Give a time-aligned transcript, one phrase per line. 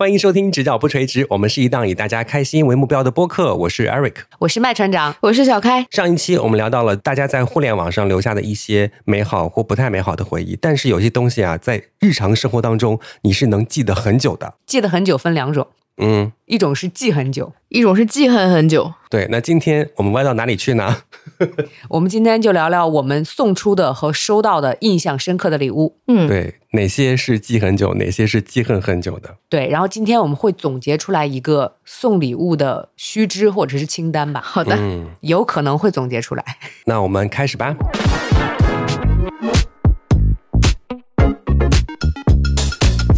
[0.00, 3.54] 欢迎收听《直角不垂直》，我们是一档以大家开心为目标的播客。
[3.54, 5.86] 我是 Eric，我是麦船长，我是小开。
[5.90, 14.54] 上一期我们聊到了大家在互联网上留下的一些美好或不太美好的回忆，但是有些东西啊，在日常生活当中你是能记得很久的。
[14.64, 15.66] 记得很久分两种，
[16.00, 18.92] 嗯，一种是记很久，一种是记恨很久。
[19.08, 19.28] 对。
[19.30, 21.02] 那今天我们歪到哪里去呢？
[21.88, 25.96] 我们今天就聊聊我们送出的和收到的印象深刻的礼物。
[26.08, 29.36] 嗯，对，哪些是记很久，哪些是记恨很久的？
[29.48, 34.76] 对，然后今天我们会总结出来一个送礼物的须知或者是清单吧，好的。
[34.76, 36.44] 嗯，有可能会总结出来。
[36.86, 37.76] 那我们开始吧。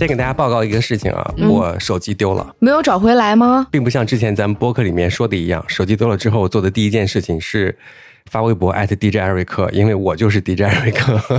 [0.03, 3.69] 先给大家报告一个事情啊，我手机丢了，没有找回来吗？
[3.71, 7.79] 并不像之前咱们播客里面说的一样，手机丢了之后我做的第一件事情是
[8.29, 11.21] 发微博艾特 DJ 艾瑞克，因为我就是 DJ 艾瑞克。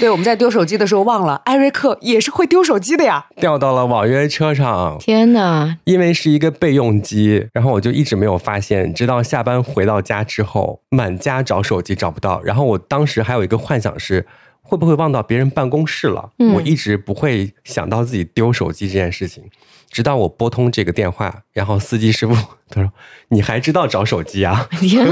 [0.00, 3.26] 对，我们在丢手机的时候忘了，艾瑞克也是会丢手机的呀。
[3.36, 5.76] 掉到了网约车上，天哪！
[5.84, 12.42] 因为是一个备用机，然后我就一直没有发现，直到下班回到家之后，满家找手机找不到。
[12.42, 14.26] 然后我当时还有一个幻想是，
[14.68, 16.30] 会不会忘到别人办公室了？
[16.38, 19.42] 嗯我一直不会想到自己丢手机这件事情，
[19.90, 22.34] 直到我拨通这个电话，然后司机师傅
[22.68, 22.92] 他说
[23.28, 24.68] ：“你还知道找手机啊？
[24.78, 25.06] 天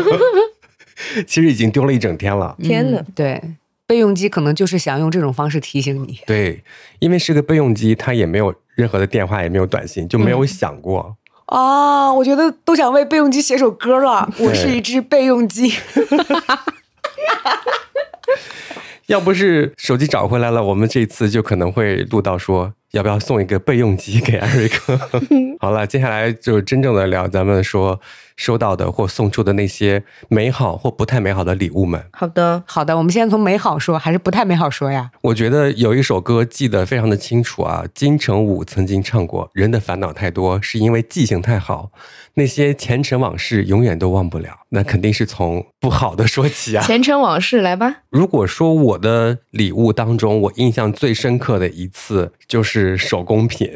[1.27, 3.43] 其实已经丢了一整天了。”天呐嗯对，
[3.87, 6.21] 备用机可能就是想用这种方式提醒你。
[6.27, 6.63] 对，
[6.99, 11.17] 因为是个备用机，它也没有任何的电话，也没有短信，就没有想过。
[11.47, 14.31] 啊，我觉得都想为备用机写首歌了。
[14.39, 15.73] 我是一只备用机。
[19.07, 24.99] 要不是手机找回来了，我们这次就可能会录到说要不要送一个备用机给艾瑞克。
[25.61, 28.01] 好了，接下来就真正的聊咱们说
[28.37, 32.05] 收到的或送出的那些美好或不太美好的礼物们。
[32.13, 35.11] 好的，好的，我们先从美好说，还是不太美好说呀？
[35.23, 41.91] 我觉得有一首歌记得非常的清楚啊，金城武曾经唱过：“人的烦恼太多，是因为记性太好，
[42.35, 46.85] 那些前尘往事永远都忘不了。”那肯定是从不好的说起啊。
[46.85, 48.03] 前尘往事来吧。
[48.11, 53.71] 如果说我的礼物当中，我印象最深刻的一次就是手工品，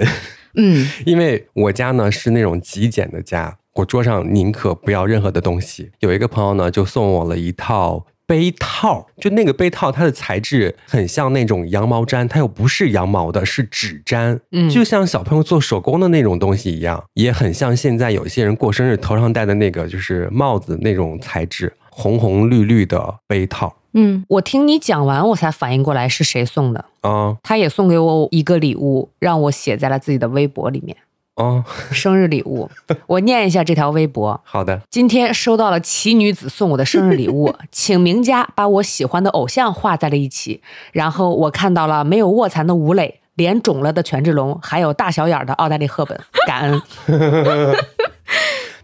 [0.56, 5.92] 嗯， 因为我家呢是那种极简的家，我桌上宁可不要任何的东西。
[6.00, 8.06] 有一个朋友呢就送我了一套。
[8.26, 26.84] 杯套，就那个杯套，它的材质很像那种羊毛毡，它又不是羊毛的，是纸毡，嗯就像小朋友做手工的那种东西一样，也很像现在有些人过生日头上戴的那个就是帽子那种材质，红红绿绿的杯套嗯，我听你讲完，我才反应过来是谁送的。
[27.00, 30.96] 啊他也送给我一个礼物，让我写在了自己的微博里面，
[31.34, 32.70] 啊，生日礼物。
[33.06, 43.20] 我念一下这条微博：好的，今天收到了奇女子送我的生日礼物， 请名家把我喜欢的偶像画在了一起，然后我看到了没有卧蚕的吴磊。
[43.36, 46.82] 脸肿了的权志龙，还有大小眼儿的奥黛丽·赫本，感恩。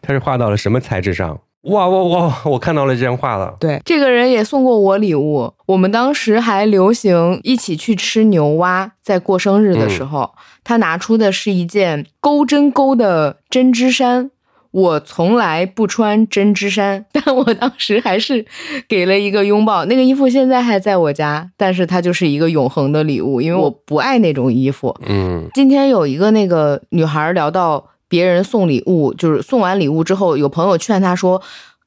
[0.01, 1.39] 他是画到了什么材质上？
[1.67, 2.37] 哇哇哇！
[2.47, 3.55] 我看到了这张画了。
[3.61, 5.53] 对，这个人也送过我礼物。
[5.67, 10.33] 我们当时还流行一起去吃牛蛙，在过生日的时候，
[10.63, 14.31] 他拿出的是一件钩针钩的针织衫。
[14.73, 18.45] 我从来不穿针织衫， 但我当时还是
[18.87, 19.87] 给了一个拥抱。
[19.87, 24.95] 那个衣服现在还在我家，但是它就是一个永恒的礼物，因为我不爱那种衣服。
[25.07, 31.43] 嗯今天有一个那个女孩聊到别人送礼物，就是送完礼物之后，有朋友劝他说，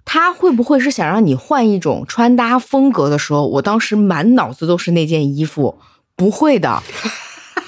[0.06, 5.80] 他会不会是想让你换一种穿搭风格的时候，我当时满脑子都是那件衣服，
[6.16, 6.82] 不会的。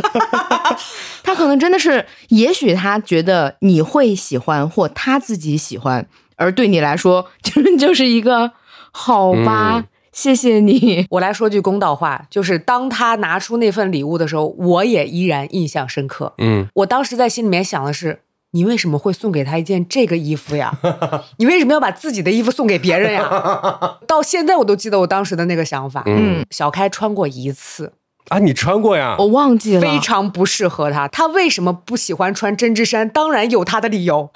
[1.23, 8.51] 他可能真的是，也许他觉得你会喜欢，或他自己喜欢，而对你来说，就是就是一个
[8.91, 11.06] 好吧，嗯谢谢你。
[11.09, 16.33] 我来说句公道话，就是当他拿出那份礼物的时候，我也依然印象深刻。
[16.39, 18.19] 嗯，我当时在心里面想的是，
[18.51, 20.73] 你为什么会送给他一件这个衣服呀？
[21.38, 23.29] 你为什么要把自己的衣服送给别人呀？
[24.06, 26.03] 到现在我都记得我当时的那个想法。
[26.06, 27.94] 嗯小开穿过一次，
[28.28, 29.16] 啊，你穿过呀？
[29.19, 31.07] 我忘记了，非常不适合他。
[31.07, 33.07] 他为什么不喜欢穿针织衫？
[33.09, 34.30] 当然有他的理由。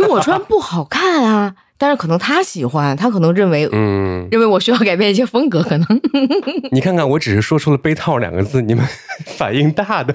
[0.00, 1.54] 因为我穿不好看啊。
[1.78, 5.86] 但是可能他喜欢，他可能认为、嗯，认为我需要改变一些风格，可能
[6.72, 8.84] 你看看，我只是说出了“杯套”两个字，你们
[9.24, 10.14] 反应大的。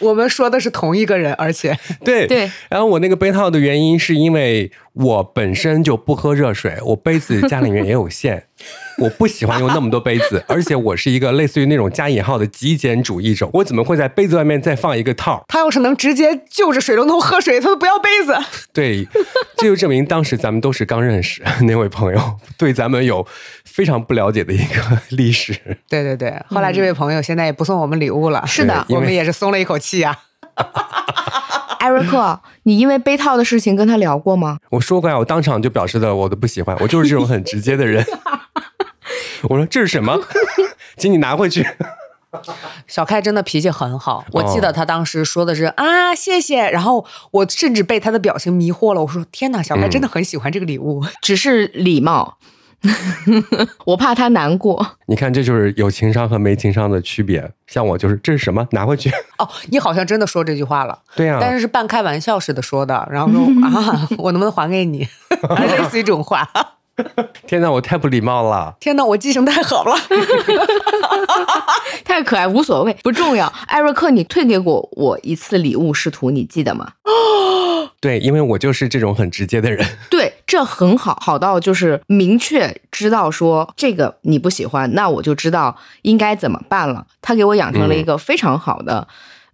[0.00, 2.50] 我们说的是同一个人，而且 对对。
[2.68, 8.44] 然后我那个杯套的原因是因为我本身就不喝热水，我杯子家里面也有限，
[8.98, 15.44] 我不喜欢用那么多杯子，而且我是一个类似于那种加引号的极简主义者，我怎么会在杯子外面再放一个套？
[15.48, 18.36] 他要是能直接就着水龙头喝水，他都不要杯子。
[18.72, 19.06] 对，
[19.56, 22.20] 这就证明当时咱们都是刚认识，那位朋友
[22.58, 23.26] 对咱们有
[23.64, 25.54] 非常不了解的一个历史。
[25.88, 28.44] 对对对，后来这位朋友现在也不送我们礼物了。
[28.46, 30.18] 是的我们也是松了一口气啊。
[31.78, 34.58] 艾瑞克，你因为杯套的事情跟他聊过吗？
[34.70, 38.04] 我说过呀，我当场就表示的我的不喜欢，我就是这种很直接的人。
[39.48, 40.20] 我说这是什么？
[40.98, 41.66] 请你拿回去。
[42.86, 49.00] 小开真的脾气很好，我记得他当时说的是、啊谢谢，然后我甚至被他的表情迷惑了。
[49.00, 51.02] 我说天哪，小开真的很喜欢这个礼物。
[51.22, 52.36] 只是礼貌，
[53.84, 54.96] 我怕他难过。
[55.06, 57.50] 你看，这就是有情商和没情商的区别。
[57.66, 58.66] 像我就是这是什么？
[58.72, 59.10] 拿回去。
[59.38, 65.06] 哦，你好像真的说这句话了，对呀、但是是半开玩笑似的说的，然后说 啊，我能不能还给你？
[65.58, 66.48] 类似于这种话。
[67.46, 68.74] 天哪，我太不礼貌了。
[68.80, 69.96] 天哪，我记性太好了。
[72.04, 73.46] 太可爱，无所谓，不重要。
[73.66, 76.92] 艾瑞克，你退给过我一次礼物试图，你记得吗？
[78.00, 79.86] 对，因为我就是这种很直接的人。
[80.10, 87.06] 对，这很好，好到就是明确知道说这个你不喜欢，那我就知道应该怎么办了。
[87.20, 89.06] 他给我养成了一个非常好的，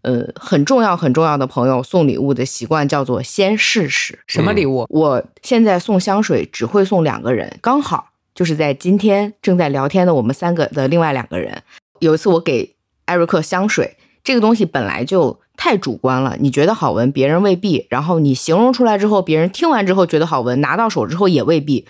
[0.07, 4.17] 呃，很重要很重要的朋友送礼物的习惯，叫做先试试。
[4.29, 4.87] 什么礼物？
[4.89, 11.61] 我现在送香水只会送两个人，刚好就是在今天正在聊天的我们三个的另外两个人。
[11.99, 12.77] 有一次我给
[13.07, 21.85] 艾瑞克香水，这个东西本来就太主观了，你觉得好闻，别人未必；然后你形容出来之后，别人听完之后觉得好闻，拿到手之后也未必。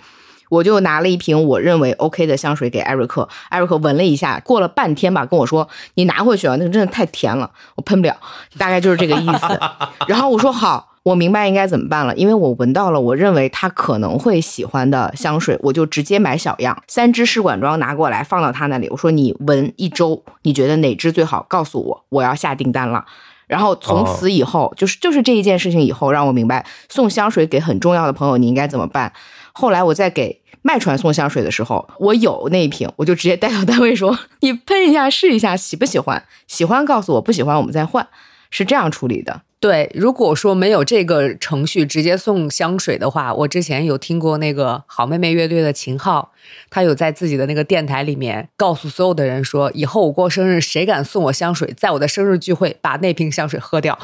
[0.48, 8.16] 我就拿了一瓶我认为 OK 的香水给艾瑞克，艾瑞克闻了一下，过了半天吧，跟我说：“你拿回去啊，那个真的太甜了，我喷不了。”
[8.58, 9.60] 大概就是这个意思。
[10.06, 18.88] 然后我说好，我明白应该怎么办了，因为我闻到了我认为他可能会喜欢的香水，我就直接买小样，三支试管装拿过来放到他那里。
[18.90, 21.44] 我说你闻一周，你觉得哪支最好？
[21.48, 23.04] 告诉我，我要下订单了。
[23.46, 29.12] 然后从此以后，就是就是这一件事情以后，让我明白送香水给很重要的朋友你应该怎么办。
[29.58, 36.22] 后来我在给麦传送香水的时候，我有那一瓶，我就直接带到单位说：“你喷一下试一下，喜不喜欢？
[36.46, 38.06] 喜欢告诉我，不喜欢我们再换。”
[38.50, 39.40] 是这样处理的。
[39.58, 46.32] 对，如果说没有这个程序直接送香水的话，我之前有听过那个好妹妹乐队的秦昊，
[46.70, 53.98] 他有在自己的那个电台里面告诉所有的人说，以后我过生日，谁敢送我香水，在我的生日聚会把那瓶香水喝掉，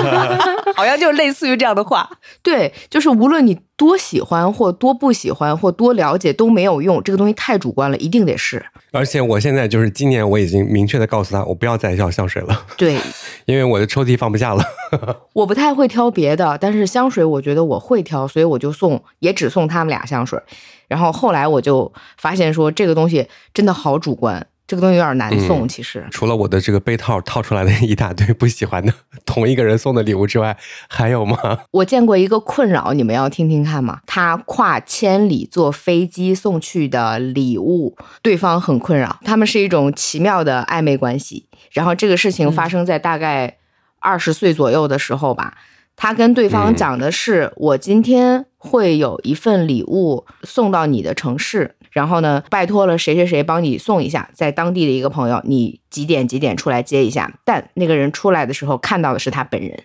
[0.76, 2.08] 好像就类似于这样的话。
[2.42, 8.64] 对，就是无论你多喜欢或多不喜欢或多了解都没有用，这个东西太主观了，一定得试。
[8.92, 12.98] 而且我现在就是今年我已经明确的告诉他，我不要再要香水了，对，
[13.46, 14.64] 因为我的抽屉放不下了。
[15.34, 20.40] 我不太会挑别的，但是香水我觉得我会挑，所以我就送，也只送他们俩香水。
[20.90, 25.64] 然后后来我就发现说，这个东西真的好主观，这个东西有点难送。
[25.64, 28.92] 嗯其实，除了我的这个被套套出来的一大堆不喜欢的
[29.24, 30.56] 同一个人送的礼物之外，
[30.88, 31.38] 还有吗？
[31.70, 34.00] 我见过一个困扰，你们要听听看吗？
[34.04, 41.46] 他跨千里坐飞机送去的礼物，对方很困扰，他们是一种奇妙的暧昧关系。
[41.70, 43.58] 然后这个事情发生在大概
[44.00, 45.54] 二十岁左右的时候吧。
[46.02, 59.78] 他跟对方讲的是：“我今天会有一份礼物送到你的城市，然后呢，拜托了谁谁谁帮你送一下，在当地的一个朋友，你几点几点出来接一下。”但那个人出来的时候看到的是他本人，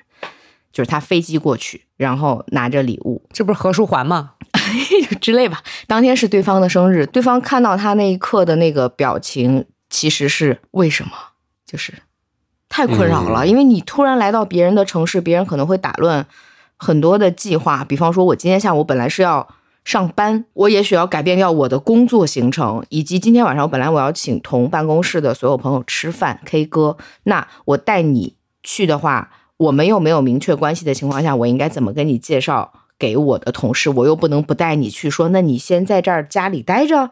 [0.71, 4.35] 就是他飞机过去，然后拿着礼物这不是何书桓吗？
[5.19, 5.61] 之类吧。
[5.85, 11.11] 当天是对方的生日，对方看到他那一刻的那个表情，其实是为什么？
[11.65, 11.93] 就是
[12.75, 16.27] 太困扰了，因为你突然来到别人的城市，别人可能会打乱
[16.75, 17.85] 很多的计划。
[17.85, 19.47] 比方说，我今天下午本来是要
[19.85, 33.89] 上班，我也许要改变掉我的工作行程，以及今天晚上本来我要请同办公室的所有朋友吃饭 K 歌，那我带你去的话，我们又没有明确关系的情况下，我应该怎么跟你介绍给我的同事？
[33.89, 37.11] 我又不能不带你去，说那你先在这儿家里待着，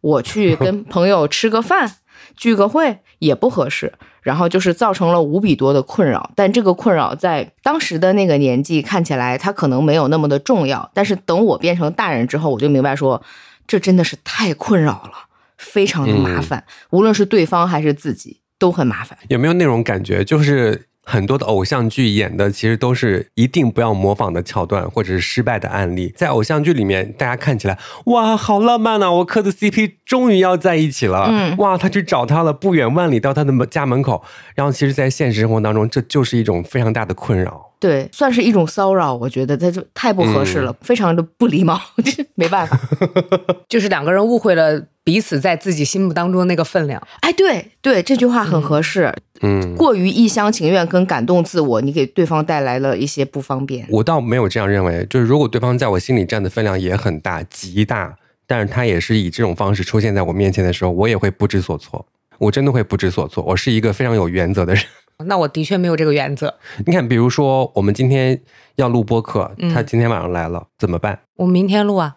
[0.00, 1.96] 我去 跟朋友吃个饭。
[2.36, 3.92] 聚个会也不合适，
[4.24, 6.32] 然后就是造成了无比多的困扰。
[6.34, 10.90] 但这个困扰在当时的那个年纪看起来，它可能没有那么的重要。
[10.92, 13.22] 但是等我变成大人之后，我就明白说，
[13.68, 15.12] 这真的是太困扰了，
[15.56, 16.64] 非常的麻烦。
[16.90, 19.16] 无论是对方还是自己，都很麻烦。
[19.28, 26.12] 有没有那种感觉，就是很多的偶像剧演的其实都是一定不要模仿的桥段，或者是失败的案例。
[26.16, 29.10] 在偶像剧里面，大家看起来哇，好浪漫啊！
[29.12, 34.24] 我磕的 CP 终于要在一起了，嗯哇，他去找他了，不远万里到他的门家门口。
[34.54, 37.73] 然后，其实，在现实生活当中，这就是一种非常大的困扰。
[37.84, 42.80] 对，算是一种骚扰，我觉得他就太不合适了，非常的不礼貌，这没办法。
[43.68, 47.06] 就是两个人误会了彼此在自己心目当中的那个分量。
[47.20, 49.14] 哎，对对，这句话很合适。
[49.42, 53.86] 嗯，过于一厢情愿跟感动自我，你给对方带来了一些不方便。
[53.90, 62.06] 我倒没有这样认为，就是如果对方在我心里占的分量也很大，极大，但是他也是以这种方式出现在我面前的时候，我也会不知所措。
[62.38, 63.44] 我真的会不知所措。
[63.44, 64.82] 我是一个非常有原则的人。
[65.18, 66.54] 那我的确没有这个原则。
[66.86, 68.40] 你看，比如说我们今天
[68.76, 72.16] 要录播客，嗯他今天晚上来了，怎么办我明天录啊。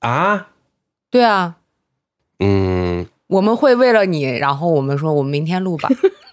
[0.00, 0.48] 啊？
[1.10, 1.56] 对啊，
[2.38, 5.88] 嗯，我们会为了你，然后我们说我们明天录吧。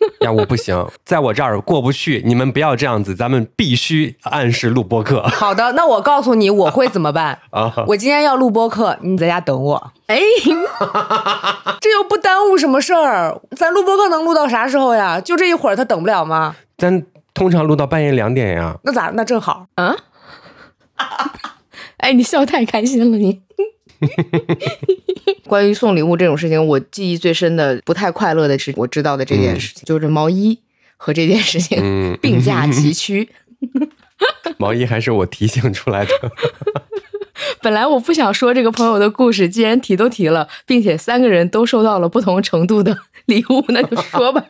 [0.22, 7.40] 呀，我不行，在我这儿过不去，你们不要这样子，咱们必须按时录播课好的，那我告诉你我会怎么办。
[7.52, 7.74] 啊。
[7.88, 9.92] 我今天要录播课，你在家等我。
[10.08, 10.20] 哎，
[11.82, 15.20] 这又不耽误什么事儿，咱录播课能录到啥时候呀？
[15.20, 16.56] 就这一会儿，他等不了吗？
[16.78, 18.78] 咱通常录到半夜两点呀。
[18.84, 19.12] 那咋？
[19.14, 19.68] 那正好。
[19.76, 19.96] 啊，
[21.98, 23.42] 哎，你笑太开心了，你。
[25.48, 30.60] 关于送礼物这种事情，我记忆最深的、不太快乐的是我知道的这件事情，就是毛衣
[30.98, 33.30] 和这件事情、嗯， 并驾齐驱。
[34.58, 36.12] 毛衣还是我提醒出来的。
[37.62, 44.46] 本来我不想说这个朋友的故事，既然提都提了，并且三个人都收到了不同程度的礼物，那就说吧。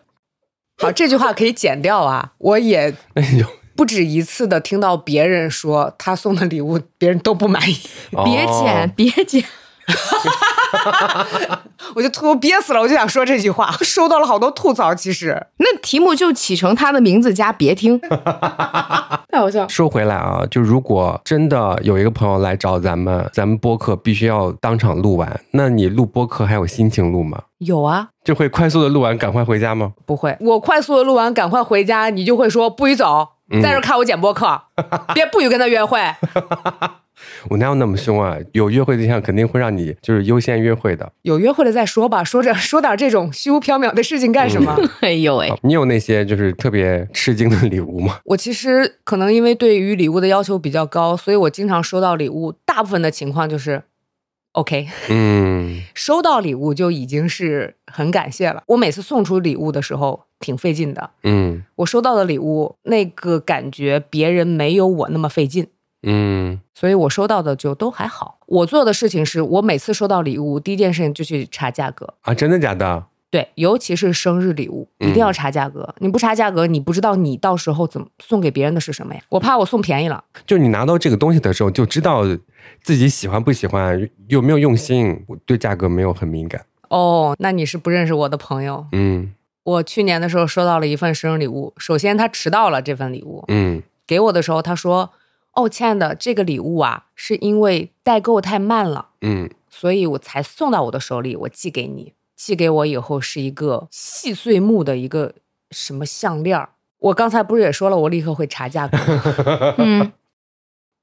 [0.77, 2.33] 好，这句话可以剪掉啊！
[2.37, 7.77] 我也那你就不止一次的听到别人说他送的礼物别人都不满意，
[8.23, 9.43] 别剪，哦别剪。
[11.95, 14.95] 我就吐憋死了，我就想说这句话，收到了好多吐槽。
[14.95, 17.99] 其实那题目就起成他的名字加别听，
[19.29, 19.67] 太好笑。
[19.67, 27.43] 说回来啊，就如果真的有一个朋友来找咱们，咱们播客必须要当场录完，那你录播客还有心情录吗？
[27.59, 29.93] 有啊，就会快速的录完，赶快回家吗？
[30.05, 33.27] 不会，我快速的录完，赶快回家，你就会说不许走，嗯
[33.61, 34.61] 在这看我剪播客，
[35.13, 35.99] 别不许跟他约会。
[37.49, 38.35] 我哪有那么凶啊？
[38.51, 41.09] 有约会对象肯定会让你就是优先约会的。
[41.21, 44.75] 有约会了再说吧，说着说点这种虚无缥缈的事情干什么？
[44.99, 48.19] 哎呦喂，你有那些就是特别吃惊的礼物吗？
[48.25, 53.83] 我其实可能因为对于礼物的要求比较高，所以我经常收到礼物，大部分的情况就是
[54.51, 58.63] OK，嗯收到礼物就已经是很感谢了。
[58.67, 65.67] 我每次送出礼物的时候挺费劲的，嗯我收到的礼物那个感觉别人没有我那么费劲。
[66.07, 68.37] 嗯所以我收到的就都还好。
[68.45, 72.13] 我做的事情是我每次收到礼物，第一件事情就去查价格。
[72.21, 73.05] 啊，真的假的？
[73.31, 75.95] 对，尤其是生日礼物，一定要查价格。
[75.97, 79.21] 你不查价格，你不知道你到时候怎么送给别人的是什么呀？
[79.29, 80.23] 我怕我送便宜了。
[80.45, 82.23] 就你拿到这个东西的时候，就知道
[82.83, 85.23] 自己喜欢不喜欢，有没有用心。
[85.27, 86.63] 我对价格没有很敏感。
[86.89, 88.85] 哦，那你是不认识我的朋友。
[88.91, 89.33] 嗯
[89.65, 95.11] 我去年的时候收到了一份生日礼物，首先他迟到了这份礼物，嗯给我的时候他说
[95.53, 102.13] ：“哦，亲爱的，这个礼物啊，是因为代购太慢了，嗯所以我才送到我的手里，我寄给你。
[102.35, 105.33] 寄给我以后是一个细碎木的一个
[105.71, 106.69] 什么项链儿。
[106.99, 109.75] 我刚才不是也说了，我立刻会查价格吗。
[109.79, 110.11] 嗯，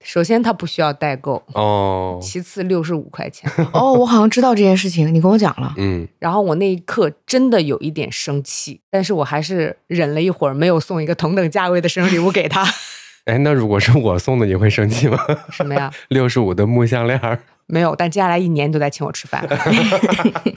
[0.04, 3.50] 首先它不需要代购，哦其次六十五块钱。
[3.72, 5.74] 哦，我好像知道这件事情，你跟我讲了。
[5.76, 12.64] 嗯然后我那一刻真的有一点生气，但是我还是忍了一会儿，没有送一个同等价位的生日礼物给他。
[13.26, 15.18] 哎，那如果是我送的，你会生气吗？
[15.50, 15.90] 什么呀？
[16.10, 19.46] 六十五的木项链儿，没有，但接下来一年你都在请我吃饭，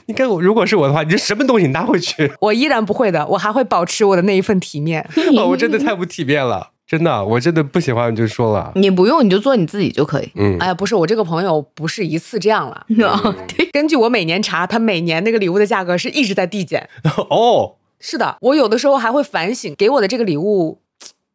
[0.06, 2.32] 你看我，如果是我的话，你这什么东西你拿回去？
[2.40, 5.08] 我依然不会的，我还会保持我的那一份体面。
[5.36, 8.72] 哦，我真的太不体面了，真的，我真的不喜欢就说了。
[8.76, 10.30] 你不用，你就做你自己就可以。
[10.36, 12.86] 嗯哎呀，不是，我这个朋友不是一次这样了。
[12.88, 16.88] 嗯， 对，根据我每年查，他每年那个礼物的价格是一直在递减。
[17.28, 20.80] 哦，是的，我有的时候还会反省，给我的这个礼物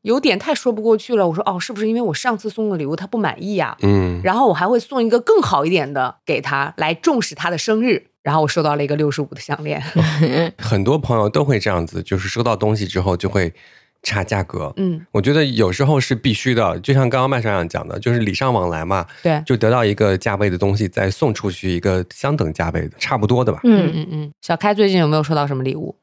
[0.03, 1.27] 有点太说不过去了。
[1.27, 8.07] 我说哦，是不是因为我上次送的礼物他不满意呀、嗯然后我还会送一个更好一点的给他，来重视他的生日。
[8.23, 9.81] 然后我收到了一个六十五的项链，
[10.59, 13.51] 很多朋友都会这样子，就是收到东西之后就会
[14.03, 14.73] 查价格。
[14.77, 23.59] 嗯，我觉得有时候是必须的，就像刚刚麦校长讲的，就是礼尚往来嘛，对，就得到一个价位的东西，再送出去一个相等价位的，差不多的吧。
[23.63, 24.31] 嗯嗯，嗯嗯。
[24.41, 25.95] 小开最近有没有收到什么礼物？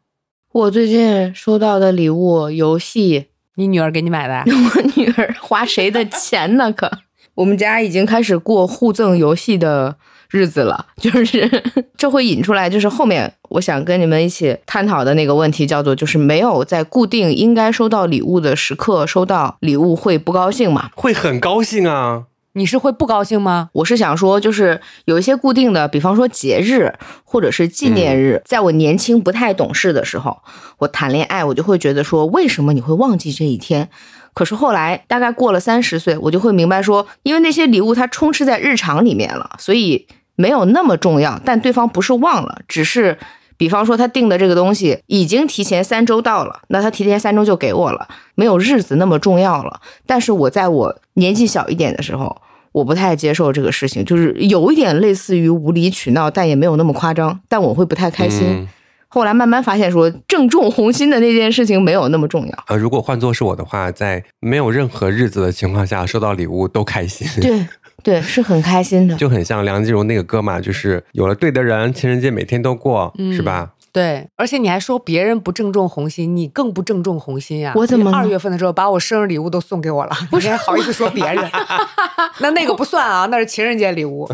[0.52, 3.26] 我最近收到的礼物，游戏，
[3.56, 4.44] 你女儿给你买的啊？
[4.48, 6.72] 我女儿花谁的钱呢？
[6.72, 6.90] 可
[7.34, 9.96] 我们家已经开始过互赠游戏的
[10.30, 11.50] 日子了，就是
[11.96, 20.90] 这会引出来，就是后面我想跟你们一起探讨的那个问题，叫做就是没有在固定应该收到礼物的时刻收到礼物会不高兴吗？
[20.94, 23.70] 会很高兴啊，你是会不高兴吗？
[23.72, 26.92] 我是想说，就是有一些固定的，比方说节日
[27.24, 30.38] 或者是纪念日，在我年轻不太懂事的时候，
[30.78, 33.88] 我谈恋爱，我就会觉得说，为什么你会忘记这一天？
[34.34, 40.06] 可是后来大概过了三十岁，我就会明白说，因为那些礼物它充斥在日常里面了，所以
[40.38, 41.38] 没有那么重要。
[41.44, 43.18] 但对方不是忘了，只是
[43.56, 49.80] 比方说他订的这个东西已经提前三周到了，那他提前三周就给我了，没有日子那么重要了。
[50.06, 52.40] 但是我在我年纪小一点的时候，
[52.72, 58.46] 我不太接受这个事情，就是有一点类似于无理取闹，但也没有那么夸张，但我会不太开心。
[58.46, 58.68] 嗯
[59.10, 62.64] 后来慢慢发现说，正中红心的那件事情没有那么重要。
[62.66, 67.26] 呃，如果换作是我的话，在没有任何日子的情况下收到礼物都开心。
[67.40, 67.66] 对
[68.08, 69.14] 对，是很开心的。
[69.16, 73.72] 就很像梁静茹那个歌嘛，就是有了对的人，情人节每天都过，嗯是吧？
[73.92, 81.50] 对，而且你还说别人不正中红心，你更不正中红心呀、我怎么二月份的时候把我生日礼物都送给我了，你 还好意思说别人？
[82.40, 84.26] 那那个不算啊，那是情人节礼物。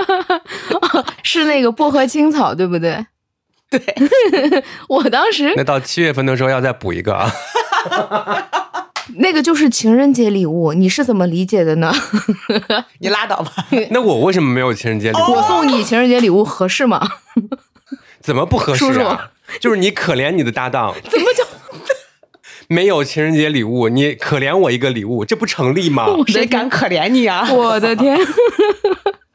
[1.22, 3.06] 是那个薄荷青草，对不对？
[3.70, 3.80] 对，
[4.88, 7.32] 我当时那到七月份的时候要再补一个啊。
[9.16, 11.92] 那个就是情人节礼物，你是怎么理解的呢？
[13.00, 13.52] 你拉倒吧。
[13.90, 15.32] 那我为什么没有情人节礼物？
[15.32, 17.06] 我送你情人节礼物合适吗？
[18.20, 18.92] 怎么不合适、啊？
[18.92, 19.16] 叔叔
[19.60, 21.44] 就是你可怜你的搭档，怎么就
[22.68, 23.88] 没有情人节礼物？
[23.88, 26.06] 你可怜我一个礼物，这不成立吗？
[26.28, 27.46] 谁敢可怜你啊？
[27.52, 28.16] 我的天，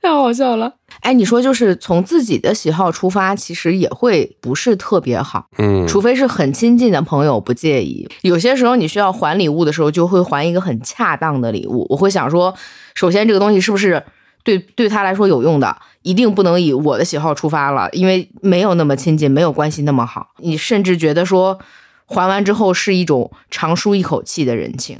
[0.08, 0.74] 太好笑了！
[1.02, 8.08] 哎，你说就是从自己的喜好出发，其实也会不是特别好，嗯，除非是很亲近的朋友不介意。
[8.22, 11.86] 有些时候你需要还礼物的时候，就会还一个很恰当的礼物。
[11.90, 12.54] 我会想说，
[12.96, 14.02] 首先这个东西是不是
[14.44, 20.30] 对对他来说有用的，一定不能以我的喜好出发了，因为没有那么亲近，没有关系那么好。
[20.38, 21.60] 你甚至觉得说，
[22.06, 24.98] 还完之后是一种长舒一口气的人情。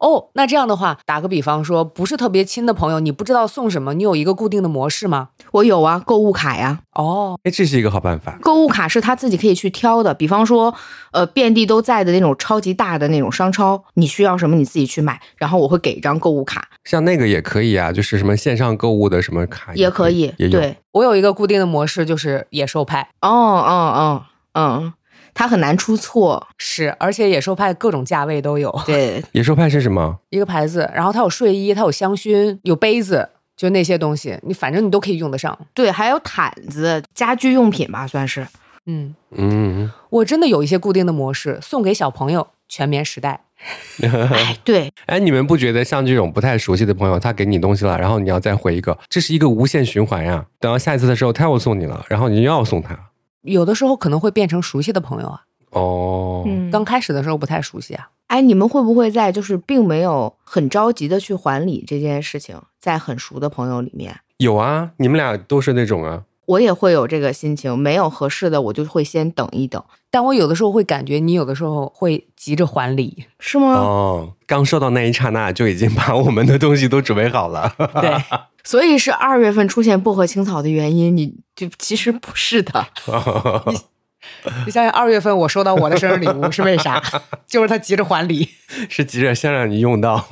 [0.00, 5.28] 哦，那这样的话，打个比方说，不是特别亲的朋友，你不知道送什么，你有一个固定的模式吗？
[5.52, 8.38] 我有啊，购物卡呀，哦，哎，这是一个好办法。
[8.40, 10.74] 购物卡是他自己可以去挑的，比方说，
[11.12, 20.32] 呃，遍地都在的那种超级大的那种商超，你需要什么你自己去买，然后我会给一张购物卡，像那个也可以啊，就是什么线上购物的什么卡也可以。
[20.38, 20.50] 也有。
[20.50, 23.08] 对，我有一个固定的模式，就是野兽派。
[23.20, 24.22] 哦哦哦，
[24.54, 24.92] 嗯，
[25.34, 26.46] 它很难出错。
[26.58, 30.18] 是，而且野兽派各种价位都有，对， 野兽派是什么？
[30.30, 35.58] 一个牌子，然后它有睡衣，它有香薰，有杯子，就那些东西，你反正你都可以用得上。
[35.74, 38.46] 对，还有毯子、家居用品吧，算是。
[38.86, 43.40] 嗯，嗯，我真的有一些固定的模式，送给小朋友，全棉时代。
[44.00, 50.46] 哎，对，哎，你们不觉得像这种不太熟悉的朋友，他给你东西了，然后你要再回一个，这是一个无限循环呀。
[50.58, 52.98] 等到下一次的时候，他又送你了，然后你又要送他。
[53.42, 58.10] 有的时候可能会变成熟悉的朋友啊，哦，嗯，刚开始的时候不太熟悉啊。
[58.26, 66.24] 哎，你们会不会在就是并没有很着急的去还礼这件事情，在很熟的朋友里面，有啊，你们俩都是那种啊。
[66.50, 73.74] 我也会有这个心情，没有合适的，我就会先等一等，但我有的时候会感觉你有的时候会急着还礼，是吗？
[73.74, 77.72] 哦，刚收到那一刹那就已经把我们的东西都准备好了。
[78.00, 78.16] 对，
[78.64, 82.84] 所以是二月份出现薄荷青草的原因，你就其实不是的。
[84.66, 87.00] 你想想二月份我收到我的生日礼物是为啥？
[87.46, 88.48] 就是他急着还礼。
[88.88, 90.26] 是急着先让你用到。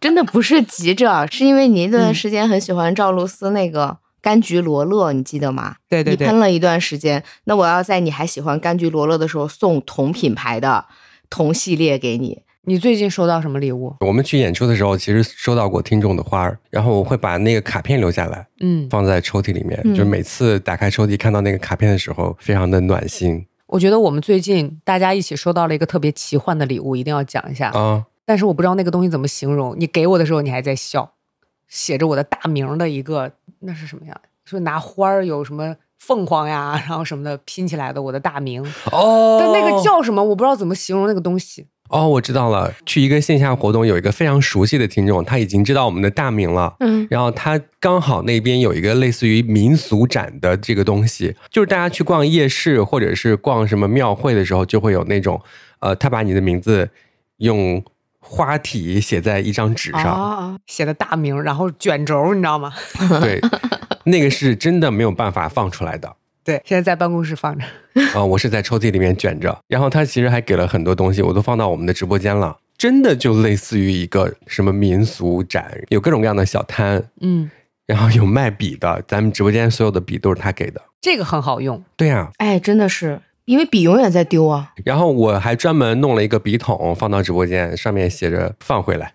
[0.00, 5.76] 真的不是急着，是因为你那段时间很喜欢赵露思那个柑橘罗勒，你记得吗？
[5.88, 7.22] 对对对你喷了一段时间。
[7.44, 10.84] 那我要在你还喜欢柑橘罗勒的时候送同品牌的
[11.30, 12.42] 同系列给你。
[12.62, 13.96] 你最近收到什么礼物？
[14.00, 19.80] 我们去演出的时候，其实收到过听众的花儿，然后我会把那个卡片留下来，嗯，放在抽屉里面。
[19.84, 27.70] 嗯就每次打开抽屉看到那个卡片的时候，非常的暖心我觉得我们最近大家一起收到了一个特别奇幻的礼物，一定要讲一下。
[27.70, 28.04] 啊！
[28.26, 29.74] 但是我不知道那个东西怎么形容。
[29.78, 31.10] 你给我的时候，你还在笑，
[31.68, 34.20] 写着我的大名的一个，那是什么呀？
[34.44, 40.24] 说拿花儿有什么凤凰呀，然后什么的拼起来的我的大名，哦但那个叫什么？
[40.24, 41.66] 我不知道怎么形容那个东西。
[41.90, 42.70] 哦，我知道了。
[42.84, 46.76] 去一个线下活动，有一个非常熟悉的听众，他已经知道我们的大名了。
[46.80, 55.40] 嗯，然后他刚好那边有一个类似于民俗展的这个东西，就是大家去逛夜市或者是逛什么庙会的时候，就会有那种，
[55.80, 56.90] 呃，他把你的名字
[57.38, 57.82] 用
[58.20, 62.72] 花体写在一张纸上，啊，写的大名，然后卷轴，你知道吗？
[63.20, 63.40] 对，
[64.04, 66.16] 那个是真的没有办法放出来的。
[66.44, 67.64] 对，现在在办公室放着。
[68.14, 72.56] 啊、我是在抽屉里面卷着，然后他其实还给了很多东西，我都放到我们的直播间了。
[72.76, 77.50] 真的就类似于一个什么民俗展，有各种各样的小摊，嗯，
[77.86, 80.80] 然后有卖笔的，咱们直播间所有的笔都是他给的。
[81.00, 81.82] 这个很好用。
[81.96, 84.72] 对呀、哎，真的是，因为笔永远在丢啊。
[84.84, 89.14] 然后我还专门弄了一个笔筒放到直播间，上面写着“放回来”，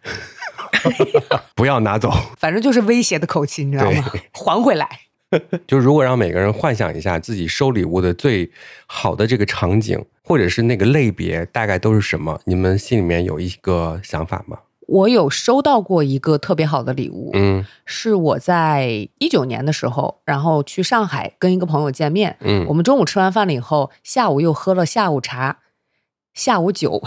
[1.53, 2.11] 不要拿走。
[2.39, 4.11] 反正就是威胁的口气，你知道吗？
[4.33, 4.89] 还回来。
[5.67, 8.51] 就如果让每个人幻想一下自己收礼物的最
[8.87, 12.39] 好的这个场景，或者是那个类别，大概都是什么？
[12.45, 14.57] 你们心里面有一个想法吗？
[14.87, 22.37] 我有收到过一个特别好的礼物，嗯是我在一九年的时候，然后去上海跟一个朋友见面。
[22.41, 25.59] 嗯我们中午吃完饭了以后，下午又喝了下午茶、
[26.33, 27.01] 下午酒，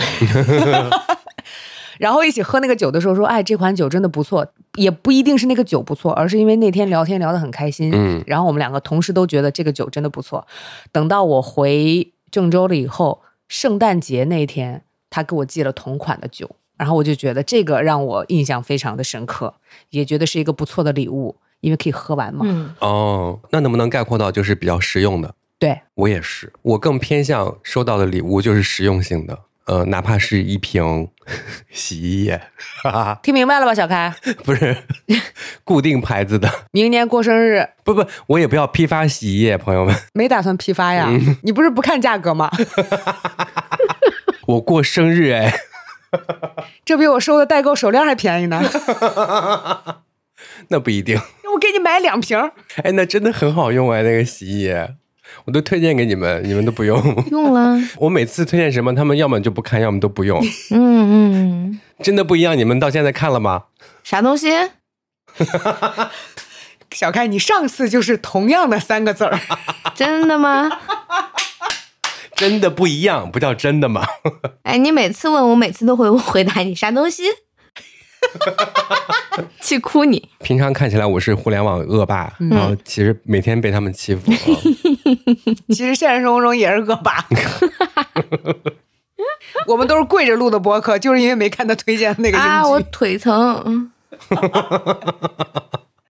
[1.99, 10.47] 然后一起喝那个酒的时候说，哎，这款酒真的不错，也不一定是那个酒不错，而是因为那天聊天聊得很开心，嗯然后我们两个同时都觉得这个酒真的不错。
[10.93, 19.55] 等到我回郑州了以后，圣诞节那天他给我寄了同款的酒，然后我就觉得这个让我印象非常的深刻，
[19.91, 22.45] 也觉得是一个不错的礼物，因为可以喝完嘛。
[22.49, 25.35] 嗯，哦，那能不能概括到就是比较实用的？
[25.59, 31.09] 对，我也是，我更偏向收到的礼物就是实用性的，呃，哪怕是一瓶
[31.73, 32.39] 洗衣液，
[32.83, 34.15] 哈哈，听明白了吧，小开？
[34.45, 34.77] 不是
[35.65, 41.09] 固定牌子的，明年过生日不不，我也不要批发洗衣液，朋友们，没打算批发呀？
[41.43, 42.51] 你不是不看价格吗？
[44.47, 45.53] 我过生日哎，
[46.85, 48.63] 这比我收的代购手链还便宜呢。
[50.69, 51.21] 那不一定，
[51.53, 52.39] 我给你买两瓶。
[52.83, 54.95] 哎，那真的很好用哎，那个洗衣液，
[55.45, 56.99] 我都推荐给你们，你们都不用。
[57.31, 60.41] 用了， 我每次推荐什么，他们要么就不看，要么都不用，
[60.71, 62.57] 嗯嗯，真的不一样。
[62.57, 63.65] 你们到现在看了吗？
[64.03, 64.51] 啥东西？
[66.93, 69.39] 小开，你上次就是同样的三个字儿。
[69.95, 70.71] 真的吗？
[72.37, 74.07] 真的不一样，不叫真的吗？
[74.63, 77.25] 哎，你每次问我，每次都会回答你啥东西，
[79.61, 80.29] 气哭你。
[80.41, 84.31] 平常看起来我是互联网恶霸，然后其实每天被他们欺负。
[84.31, 84.37] 啊
[85.69, 87.25] 其实现实生活中也是恶霸。
[89.67, 93.91] 我们都是跪着录的播客，就是因为没看他推荐那个啊，我腿疼。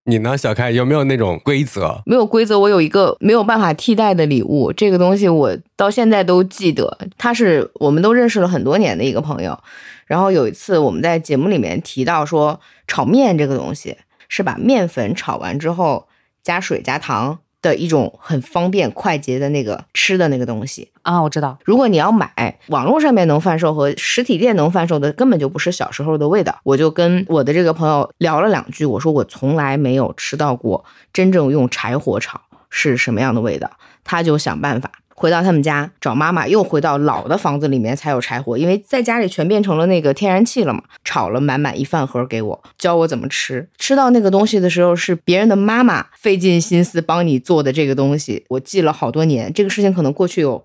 [0.09, 2.01] 你呢，小开有没有那种规则？
[2.07, 6.97] 没有规则，我有一个没有办法替代的礼物，这个东西我到现在都记得。
[7.19, 9.59] 他是我们都认识了很多年的一个朋友，
[10.07, 13.97] 然后有一次我们在节目里面提到说，炒面这个东西
[14.29, 16.07] 是把面粉炒完之后
[16.45, 20.90] 加水加糖的一种很方便快捷的那个吃的那个东西。
[21.02, 21.59] 啊，我知道。
[21.64, 26.59] 如果你要买网络上面能贩售和实体店能贩售的，根本就不是小时候的味道。
[26.62, 33.70] 我就跟我的这个朋友聊了两句，我说我从来没有吃到过真正用柴火炒是什么样的味道。
[34.05, 40.83] 他就想办法回到他们家找妈妈，又回到老的房子里面才有柴火，因为在家里全变成了那个天然气了嘛。
[41.02, 43.66] 炒了满满一饭盒给我，教我怎么吃。
[43.79, 49.50] 吃到那个东西的时候，是别人的妈妈费尽心思帮你做的这个东西，我记了好多年。
[49.52, 50.62] 这个事情可能过去有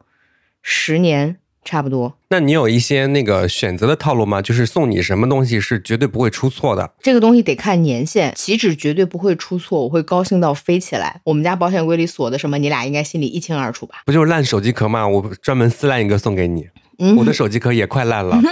[0.61, 2.13] 十年差不多。
[2.29, 4.41] 那你有一些那个选择的套路吗？
[4.41, 6.91] 就是送你什么东西是绝对不会出错的？
[7.01, 11.21] 这个东西得看年限，岂止绝对不会出错，我会高兴到飞起来。
[11.23, 14.01] 我们家保险柜里锁的什么，你俩应该心里一清二楚吧？
[14.05, 15.07] 不就是烂手机壳吗？
[15.07, 16.67] 我专门撕烂一个送给你。
[17.03, 18.39] 嗯我的手机壳也快烂了。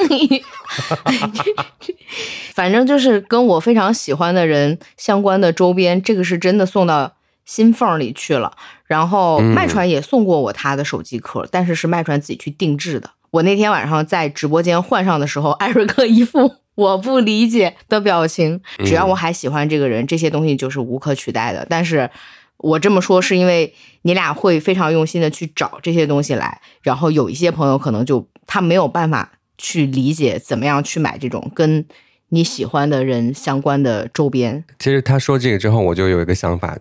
[2.56, 7.14] 反正就是跟我非常喜欢的人相关的周边，这个是真的送到
[7.50, 8.56] 心缝里去了。
[8.86, 13.10] 然后嗯麦传也送过我他的手机壳，但是是麦传自己去定制的。
[13.32, 18.62] 我那天晚上在直播间换上的时候，艾瑞克一副我不理解的表情。
[18.86, 21.66] 只要我还喜欢这个人，这些东西就是无可取代的。
[21.68, 22.10] 但是
[22.58, 31.86] 我这么说是因为你俩会非常用心的去找这些东西来，然后有一些朋友可能就他没有办法去理解怎么样去买这种跟
[32.30, 34.64] 你喜欢的人相关的周边。
[34.80, 36.78] 其实他说这个之后，我就有一个想法，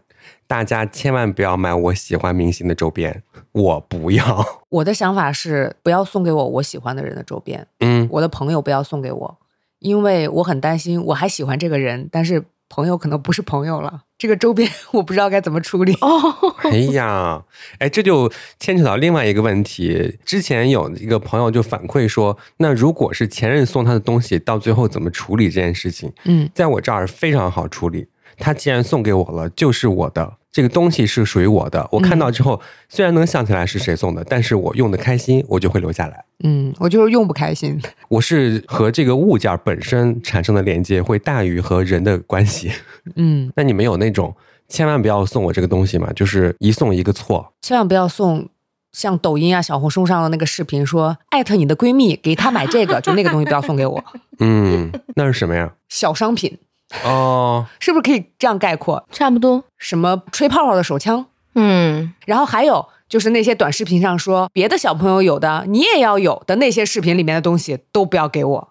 [0.48, 4.44] 大家千万不要买我喜欢明星的周边， 我不要。
[4.70, 9.38] 我的想法是，不要送给我我喜欢的人的周边，嗯，我的朋友不要送给我，
[9.78, 15.92] 因为我很担心我还喜欢这个人，但是朋友可能不是朋友了，这个周边我不知道该怎么处理。
[16.00, 16.34] 哦，
[16.64, 17.42] 哎呀，
[17.78, 20.18] 哎，这就牵扯到另外一个问题。
[20.24, 26.10] 之前有一个朋友就反馈说，那如果是前任送他的东西，到最后怎么处理这件事情？
[26.24, 28.08] 嗯，在我这儿非常好处理。
[28.40, 31.86] 他既然送给我了，就是我的，这个东西是属于我的。
[31.92, 36.24] 我看到之后，虽然能想起来是谁送的，但是我用的开心，我就会留下来。
[36.44, 37.80] 嗯，我就是用不开心。
[38.08, 42.72] 我是和这个物件本身产生的连接会大于和人的关系。
[43.16, 44.34] 嗯，那你们有那种
[44.68, 46.10] 千万不要送我这个东西吗？
[46.14, 47.52] 就是一送一个错。
[47.60, 48.48] 千万不要送
[48.92, 54.02] 像抖音啊、小红书上的那个视频说艾特你的闺蜜给她买这个，就那个东西不要送给我。
[54.40, 55.72] 嗯，那是什么呀？
[55.88, 56.56] 小商品
[57.04, 59.06] 哦，是不是可以这样概括？
[59.10, 59.62] 差不多。
[59.76, 68.68] 什么吹泡泡的手枪，嗯，然后还有就是那些短视频上说别的小朋友有的你也要有的那些视频里面的东西都不要给我。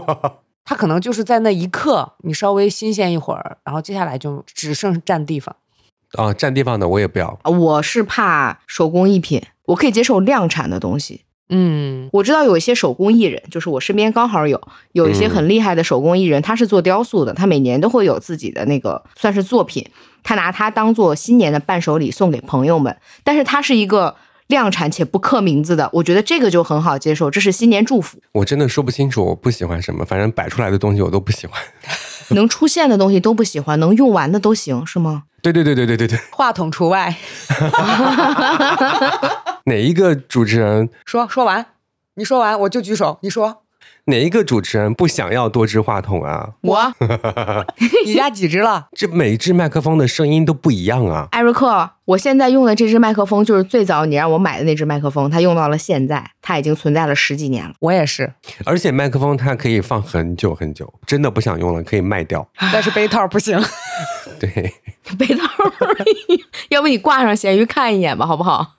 [0.64, 5.54] 他可能就是在那一刻你稍微新鲜一会儿，然后接下来就只剩占地方。
[6.14, 7.38] 哦，占地方的我也不要。
[7.44, 11.22] 我是怕手工艺品，我可以接受量产的东西。
[11.48, 14.60] 嗯我知道有一些手工艺人，就是我身边刚好有
[14.92, 19.86] 有一些很厉害的手工艺人，他是做雕塑的，他每年都会有自己的那个算是作品，
[20.22, 22.96] 他拿它当做新年的伴手礼送给朋友们。
[23.22, 24.16] 但是他是一个
[24.48, 28.18] 量产且不刻名字的，我觉得这个就很好接受，这是新年祝福。
[28.32, 31.60] 我真的说不清楚我不喜欢什么，反正摆出来的东西我都不喜欢。
[32.30, 35.24] 能出现的东西都不喜欢，能用完的都行，是吗？
[35.42, 37.14] 对对对对对对对，话筒除外。
[39.66, 40.88] 哪一个主持人？
[41.04, 41.66] 说说完，
[42.14, 43.18] 你说完我就举手。
[43.22, 43.65] 你说。
[44.06, 46.50] 哪一个主持人不想要多支话筒啊？
[46.60, 46.92] 我，
[48.06, 48.86] 你家几支了？
[48.92, 51.26] 这每支麦克风的声音都不一样啊！
[51.32, 57.74] 艾瑞克，我现在用的这支麦克风就是最早你让我买的那支麦克风，它用到了现在，它已经存在了十几年了。
[57.80, 58.32] 我也是，
[58.64, 62.48] 而且麦克风它可以放很久很久，真的不想用了可以卖掉。
[62.72, 63.60] 但是杯套不行。
[64.38, 64.48] 对，
[65.18, 65.44] 背套，
[66.70, 68.74] 要不你挂上咸鱼看一眼吧，好不好？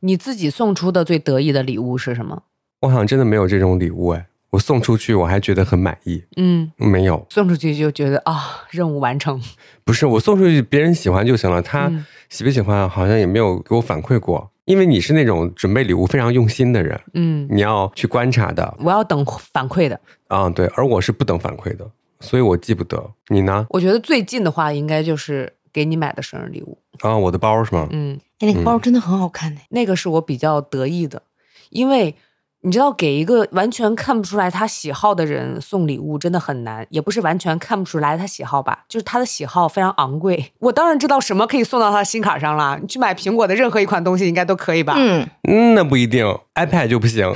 [0.00, 2.44] 你自己送出的最得意的礼物是什么？
[2.80, 6.22] 我好像真的没有这种礼物哎，我送出去我还觉得很满意。
[6.36, 9.40] 嗯，没有，送出去就觉得啊，任务完成。
[9.84, 14.50] 不是我送出去别人喜欢就行了，他嗯喜不喜欢好像也没有给我反馈过。
[14.64, 19.98] 因为你是那种准备礼物非常用心的人，嗯，你要去观察的我要等反馈的。
[20.26, 23.10] 啊，对，而我是不等反馈的，所以我记不得。
[23.28, 23.66] 你呢？
[23.70, 26.76] 我觉得最近的话，应该就是给你买的生日礼物。
[27.00, 27.88] 啊，我的包是吗？
[27.92, 29.60] 嗯，哎，那个包真的很好看呢。
[29.70, 31.22] 那个是我比较得意的，
[31.70, 32.14] 因为
[32.62, 40.52] 你知道，给一个完全看不出来他喜好的人送礼物真的很难，也不是完全看不出来他喜好吧，就是他的喜好非常昂贵。
[40.58, 44.94] 我当然知道什么可以送到他心坎上了，你去买苹果的任何一款东西应该都可以吧？
[44.98, 47.32] 嗯，嗯，那不一定，iPad 就不行。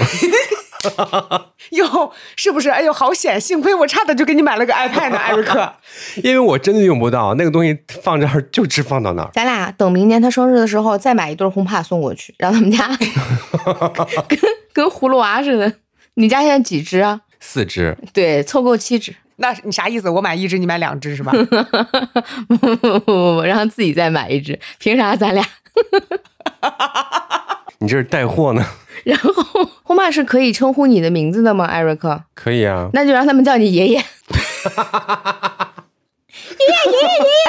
[1.71, 2.69] 哟，是不是？
[2.69, 3.41] 哎呦，好险！
[3.41, 5.73] 幸亏我差点就给你买了个 iPad 呢，艾瑞克。
[6.25, 9.31] 因为我真的用不到那个东西，放这儿就只放到那儿。
[9.33, 12.89] 咱俩等明年他生日的时候再买一对轰趴送过去，让他们家
[14.27, 14.39] 跟
[14.73, 15.73] 跟葫芦娃似的。
[16.15, 17.21] 你家现在几只啊？
[17.41, 19.15] 四只，对，凑够七只。
[19.37, 20.09] 那你啥意思？
[20.11, 21.33] 我买一只，你买两只是吧？
[22.47, 25.45] 不不不不不，让他自己再买一只，凭啥咱俩？
[27.79, 28.65] 你这是带货呢？
[29.05, 29.33] 然后
[29.83, 32.23] 轰帕是可以称呼你的名字的吗，艾瑞克？
[32.35, 33.99] 可以啊，那就让他们叫你爷爷。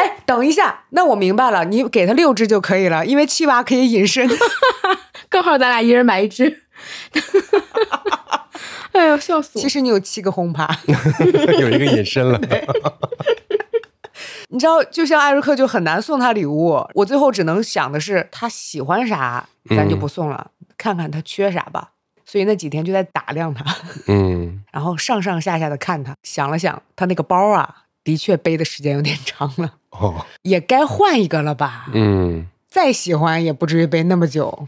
[0.02, 4.28] 哎，等一下，那我明白了，你给他六只就可以了，因为七娃可以隐身。
[5.30, 6.62] 刚好咱俩一人买一只。
[8.94, 9.62] 哎呦，笑死我！
[9.62, 10.68] 其实你有七个轰趴。
[11.60, 12.40] 有一个隐身了。
[14.50, 21.90] 你知道，就像艾瑞克就很难送他礼物，我最后只能想的是他喜欢啥，咱就不送了，看看他缺啥吧。
[22.26, 23.66] 所以那几天就在打量他，
[24.08, 31.88] 嗯，然后上上下下的看他，想了想，他那个包啊，的确背的时间有点长了，哦，也该换一个了吧？
[31.94, 34.68] 嗯，再喜欢也不至于背那么久。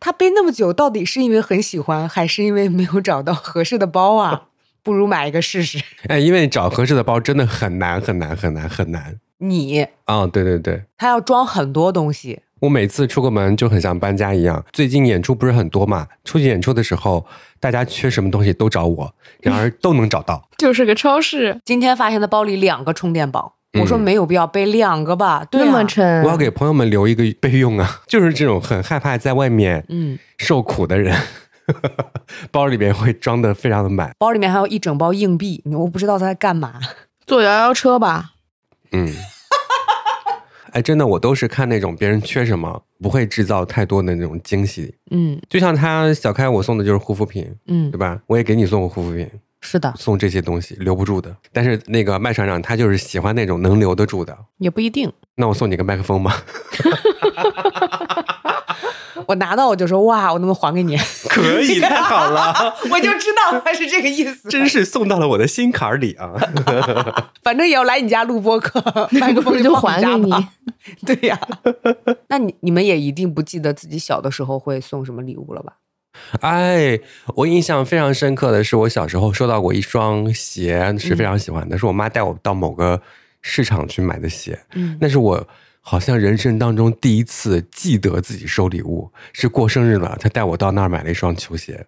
[0.00, 4.44] 他背那么久，到底是因为很喜欢，还是因为没有找到合适的包啊？
[4.82, 5.78] 不如买一个试试。
[6.08, 10.26] 哎，因为找合适的包真的很难很难很难很难你啊！
[10.26, 14.64] 对对对，他要装很多东西，我每次出个门就很像搬家一样。
[14.72, 17.26] 最近演出不是很多嘛，出去演出的时候，
[17.58, 20.48] 大家缺什么东西都找我，然而都能找到。
[20.56, 25.44] 就是个超市，今天发现的包里两个充电宝，嗯我说没有必要背两个吧？
[25.50, 26.22] 对、啊，那么沉。
[26.24, 31.16] 我要给朋友们留一个备用啊， 就是这种很害怕在外面嗯，受苦的人，
[32.50, 34.12] 包里面会装的非常的满。
[34.18, 36.74] 包里面还有一整包硬币，我不知道他在干嘛。
[37.26, 38.32] 坐摇摇车吧。
[38.90, 39.08] 嗯，
[40.72, 44.92] 哎，真的，我都是看那种别人缺什么，不会制造太多的那种惊喜。
[45.12, 48.20] 嗯就像他小开我送的就是护肤品，嗯对，吧？
[48.26, 51.34] 我也给你送过护肤品，是的，送这些东西留不住的。
[51.52, 54.36] 但是那个麦船长他就是喜欢那种能留得住的。
[54.58, 55.12] 也不一定。
[55.36, 56.42] 那我送你个麦克风吧，
[59.26, 60.96] 我拿到我就说哇，我能不能还给你？
[61.28, 62.52] 可以，太好了，
[62.90, 64.48] 我就知道他是这个意思。
[64.48, 66.32] 真是送到了我的心坎儿里啊！
[67.42, 70.32] 反正也要来你家录播客，麦克风就还给你。
[71.06, 71.38] 对呀、
[72.28, 75.74] 那你你们也一定不记得自己小的时候会送什么礼物了吧？
[76.40, 76.98] 哎，
[77.34, 83.00] 我印象非常深刻的是，我小时候收到过一双鞋，是非常喜欢的，是我妈带我到某个
[83.42, 84.58] 市场去买的鞋。
[84.74, 85.46] 嗯，那是我
[85.80, 91.86] 好像人生当中第一次记得自己收礼物，是过生日了，她带我到那儿买了一双球鞋。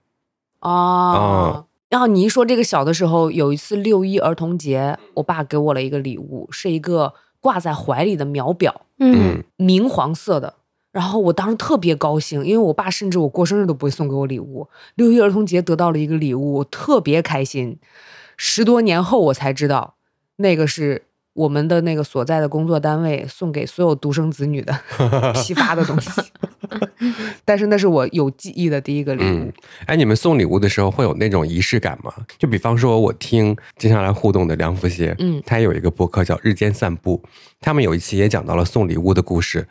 [0.61, 1.67] 哦。
[1.89, 10.55] 然后你一说这个小的时候，有一次六一儿童节，我爸给我了一个礼物，是一个挂在怀里的秒表，嗯，明黄色的。
[10.93, 17.79] 然后我当时特别高兴，因为我爸甚至我过生日都不会送给我礼物，六一儿童节得到了一个礼物，我特别开心。
[18.37, 19.95] 十多年后我才知道，
[20.37, 21.03] 那个是
[21.33, 24.79] 我们的那个所在的工作单位送给所有独生子女的
[25.35, 26.11] 批发的东西。
[27.45, 29.53] 但是那是我有记忆的第一个礼物嗯。，
[29.87, 32.13] 哎，你们送礼物的时候会有那种仪式感吗？
[32.39, 37.21] 就比方说，我听经常来互动的梁福鞋，嗯他有一个博客叫《日间散步》，
[37.61, 39.67] 他们有一期也讲到了送礼物的故事。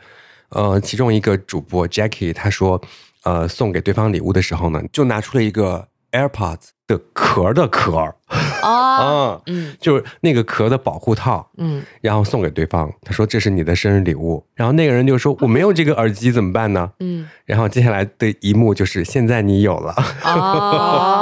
[0.54, 2.80] 呃，其中一个主播 Jackie 他说，
[3.24, 8.14] 呃，送给对方礼物的时候呢，就拿出了一个 AirPods 的壳的壳儿，
[8.60, 12.92] 啊，啊，嗯就是那个壳的保护套，嗯，然后送给对方。
[13.02, 16.90] 他说这是你的生日礼物，然后那个人就说我没有这个耳机怎么办呢？
[17.00, 21.21] 嗯，然后接下来的一幕就是现在你有了哦，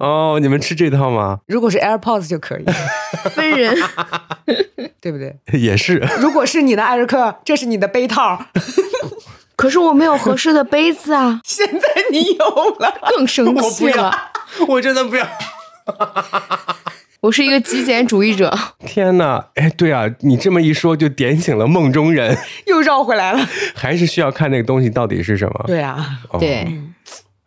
[0.00, 1.40] 哇，哦，你们吃这套吗？
[1.46, 2.64] 如果是 AirPods 就可以，
[3.30, 3.76] 分人。
[5.00, 5.36] 对不对？
[5.58, 8.44] 也是，如果是你的艾瑞克，这是你的杯套，
[9.54, 12.44] 可是我没有合适的杯子啊， 现在你有
[12.80, 12.92] 了。
[13.16, 14.12] 更生气了。，
[14.66, 15.26] 我真的不要。
[17.20, 18.52] 我是一个极简主义者，
[18.84, 23.48] 天哪，哎，对啊，你这么一说就点醒了梦中人，又绕回来了。
[23.74, 25.64] 还是需要看那个东西到底是什么。
[25.68, 26.66] 对啊，哦对，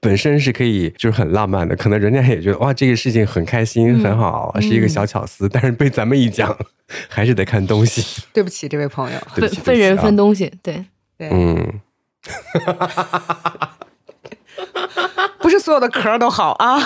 [0.02, 6.56] 本身是可以就是很浪漫的，可能人家也觉得哇这个事情很开心、很好，是一个小巧思，但是被咱们一讲，
[7.10, 8.02] 还是得看东西。
[8.34, 9.20] 对不起，这位朋友。
[9.34, 10.16] 分分人分。
[10.16, 10.86] 东西，对，
[11.18, 11.80] 对，嗯，
[15.40, 16.80] 不是所有的壳儿都好啊。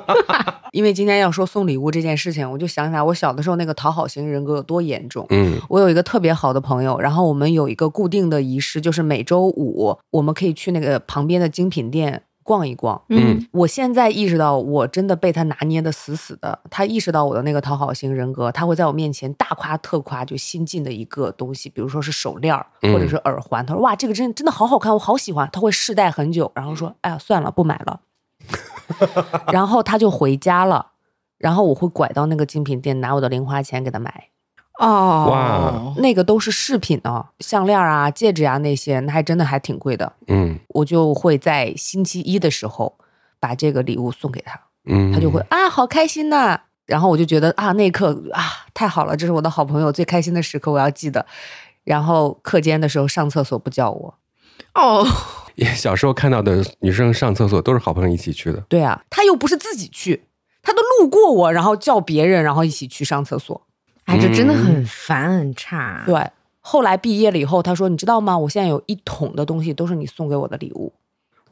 [0.72, 5.26] 因为今天要说送礼物这件事情，我就想起来我小的时候那个讨好型人格有多严重。
[5.30, 12.98] 嗯我有一个特别好的朋友，然后我们有一个固定的仪式，就是每周五我们可以去那个旁边的精品店逛一逛。
[13.10, 16.58] 嗯我现在意识到，我真的被他拿捏的死死的。
[16.70, 23.64] 他意识到我的那个讨好型人格，他会在我面前大夸特夸，就新进的一个东西，比如说是手链儿嗯或者是耳环。
[23.66, 28.00] 他说：“哇，这个真真的好好看，我好喜欢。”他会试戴很久，然后说：“哎呀，算了，不买了。
[29.52, 30.92] ”然后他就回家了。
[31.36, 34.30] 然后我会拐到那个精品店，拿我的零花钱给他买。
[34.78, 40.12] 哦，哇，那个都是饰品哦，项链啊、戒指啊那些，那还真的还挺贵的。
[40.28, 42.96] 嗯我就会在星期一的时候
[43.40, 51.26] 把这个礼物送给他，嗯，他就会啊，好开心呐、然后我就觉得啊，那一刻啊，太好了，这是我的好朋友最开心的时刻，我要记得。
[51.84, 54.14] 然后课间的时候上厕所不叫我，
[54.74, 55.04] 哦，
[55.74, 58.60] 小时候看到的女生上厕所都是好朋友一起去的。
[58.68, 60.24] 对啊，他又不是自己去，
[60.62, 63.62] 他都路过我，然后叫别人，然后一起去上厕所。
[64.08, 66.02] 哎，这真的很烦很差。
[66.06, 66.26] 对，
[66.60, 68.36] 后来毕业了以后，他说：“你知道吗？
[68.36, 70.92] 我现在有一桶的东西都是你送给我的礼物。”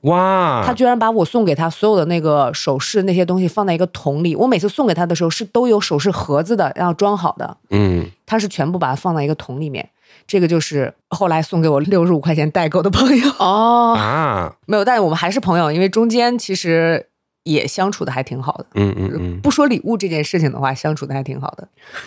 [0.03, 4.37] 哇，他居然把我送给他所有的那个首饰那些东西放在一个桶里。
[4.37, 7.57] 我每次送给他的时候是都有首饰盒子的，然后装好的。
[7.71, 9.89] 嗯他是全部把它放在一个桶里面。
[10.27, 13.29] 这个就是后来送给我六十五块钱代购的朋友。
[13.39, 17.07] 哦，啊，没有，但是我们还是朋友，因为中间其实
[17.47, 18.67] 也相处的还挺好的。
[18.75, 21.67] 嗯嗯嗯，不说礼物这件事情的话，相处的还挺好的。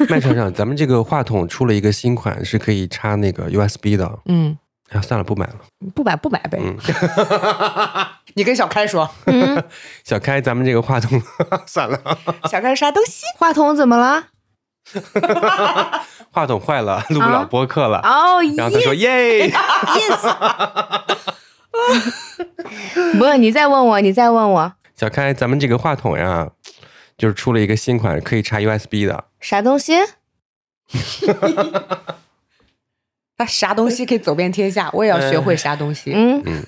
[0.09, 4.19] 麦厂长，咱们这个话筒出了一个新款，是可以插那个 USB 的。
[4.27, 4.57] 嗯，
[4.89, 5.55] 哎，算了，不买了。
[5.95, 6.59] 不买不买呗。
[6.61, 6.77] 嗯
[8.35, 9.09] 你跟小开说，
[10.05, 11.19] 小开，咱们这个话筒
[11.65, 11.99] 算了，
[12.49, 13.23] 小开啥东西？
[13.37, 14.27] 话筒怎么了？
[16.31, 17.99] 话筒坏了，录不了播客了。
[17.99, 19.51] 哦，然后他说：“耶，
[23.17, 26.51] 不，你再问我，你再问我，小开，咱们这个话筒呀，
[27.17, 29.23] 就是出了一个新款，可以插 USB 的。
[29.39, 29.93] 啥东西？
[33.37, 34.89] 那啥东西可以走遍天下？
[34.91, 36.11] 我也要学会啥东西。
[36.13, 36.65] 嗯，嗯，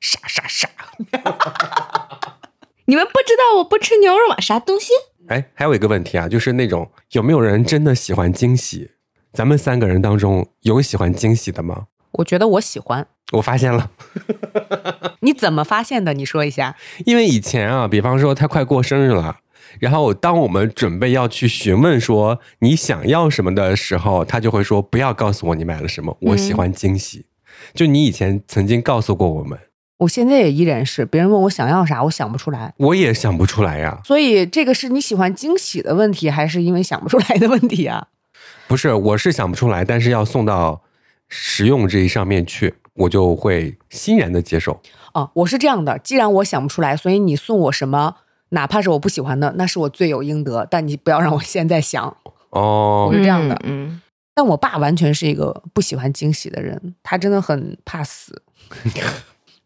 [0.00, 0.68] 啥啥啥。
[2.86, 4.40] 你们不知道我不吃牛肉吗？
[4.40, 4.88] 啥东西？
[5.28, 8.90] 哎，还有一个问题啊，就是那种有没有人真的喜欢惊喜？
[9.32, 11.86] 咱们三个人当中有喜欢惊喜的吗？
[12.14, 13.06] 我觉得我喜欢。
[13.32, 13.90] 我发现了，
[15.20, 16.12] 你怎么发现的？
[16.14, 16.74] 你说一下。
[17.06, 19.38] 因为以前啊，比方说他快过生日了，
[19.78, 27.26] 然后当我们准备要去询问说你想要什么的时候，他就会说不要告诉我你买了什么，我喜欢惊喜。
[27.74, 29.58] 就你以前曾经告诉过我们，
[29.98, 32.72] 我现在也依然是，别人问我想要啥，我想不出来。
[32.78, 34.00] 我也想不出来呀。
[34.04, 38.08] 所以这个是你喜欢惊喜的问题，还是因为想不出来的问题啊？
[38.66, 40.82] 不是，我是想不出来，但是要送到
[41.28, 44.80] 实用这一上面去，我就会欣然的接受。
[45.14, 48.16] 哦，我是这样的，既然我想不出来，所以你送我什么，
[48.50, 50.66] 哪怕是我不喜欢的，那是我罪有应得。
[50.70, 52.16] 但你不要让我现在想。
[52.50, 54.00] 哦我，是这样的嗯，
[54.34, 58.42] 但我爸完全是一个不喜欢惊喜的人，他真的很怕死。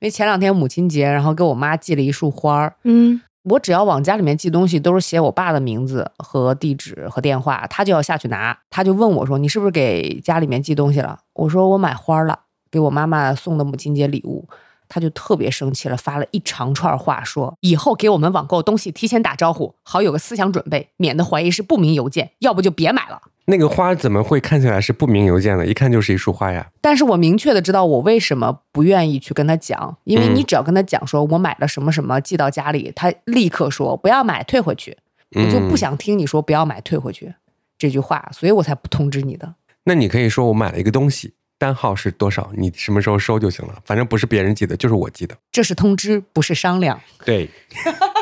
[0.01, 8.59] 因为前两天母亲节，然后给我妈寄了一束花儿，嗯我只要往家里面寄东西，都是写我爸的名字和地址和电话，他就要下去拿。
[8.71, 12.41] 他就问我说：“你是不是给家里面寄东西了？”我说：“我买花了，
[12.75, 14.49] 给我妈妈送的母亲节礼物。”
[14.87, 25.67] 她就特别生气了，发了一长串话说：“以后给我们网购东西提前打招呼，好有个思想准备，免得怀疑是不明邮件，要不就别买了。”那个花怎么会看起来是不明邮件的？
[25.67, 26.71] 一看就是一束花呀。
[26.81, 34.97] 但是我明确的知道我为什么不愿意去跟他讲，因为嗯你只要跟他讲说我买了什么什么寄到家里，他立刻说不要买退回去，
[35.33, 37.35] 我就不嗯想听你说不要买退回去
[37.79, 39.55] 这句话，所以我才不通知你的。
[39.85, 41.35] 那你可以说我买了一个东西，
[41.65, 45.35] 单号是多少，你什么时候收就行了，反正不是别人记的，就是我记的。
[45.51, 47.01] 这是通知，不是商量。
[47.25, 47.49] 对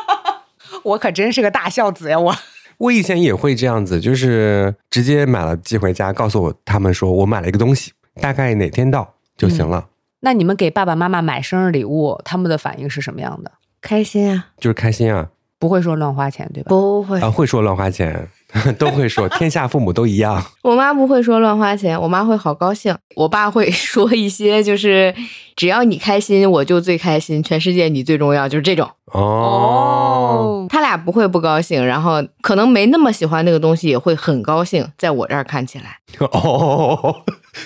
[0.85, 2.21] 我可真是个大孝子呀！
[2.21, 2.33] 我
[2.79, 9.89] 我以前也会这样子，就是直接买了寄回家，告诉我他们说我买了一个东西，大概哪天到就行了，
[10.21, 13.51] 那你们给爸爸妈妈买生日礼物，他们的反应是什么样的？
[13.81, 14.47] 开心啊？
[14.59, 15.29] 就是开心啊
[15.59, 16.69] 不会说乱花钱，对吧？
[16.69, 18.29] 不会啊，会说乱花钱，
[18.79, 20.43] 都会说，天下父母都一样。
[20.63, 22.95] 我妈不会说乱花钱，我妈会好高兴。
[23.17, 25.15] 我爸会说一些就是
[25.57, 28.89] 只要你开心，我就最开心，全世界你最重要，就是这种。
[29.13, 34.87] 哦，他俩不会不高兴，然后可能没那么喜欢那个东西，也会很高兴。
[34.99, 35.99] 在我这儿看起来，
[36.33, 37.23] 哦，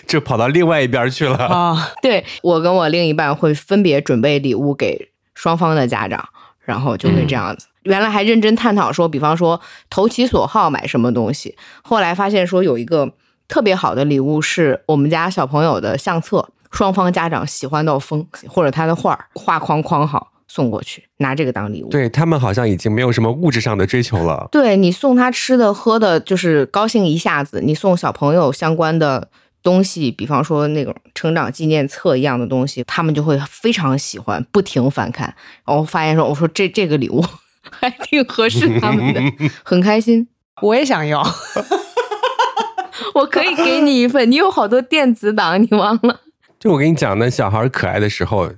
[0.06, 1.36] 就跑到另外一边去了。
[1.46, 6.28] 啊，对我跟我另一半会分别准备礼物给双方的家长，
[6.66, 7.66] 然后就会这样子。
[7.84, 9.58] 原来还认真探讨说，比方说
[9.88, 13.10] 投其所好买什么东西，后来发现说有一个
[13.48, 21.88] 特别好的礼物是我们家小朋友的相册，双方家长喜欢到疯，或者他的画儿画框框好送过去，拿这个当礼物。
[21.88, 24.48] 对他们好像已经没有什么物质上的追求了。
[24.50, 29.28] 对你送他吃的喝的，就是高兴一下子；你送小朋友相关的
[29.66, 35.34] 东西，比方说那种成长纪念册一样的东西，他们就会非常喜欢，不停翻看。
[35.66, 37.24] 然后发现说，我说这这个礼物
[37.68, 39.20] 还挺合适他们的，
[39.64, 40.28] 很开心。
[40.62, 41.20] 我也想要。
[43.14, 46.20] 我可以给你一份，你有好多电子档，你忘了？
[46.60, 48.50] 就我跟你讲，那小孩可爱的时候，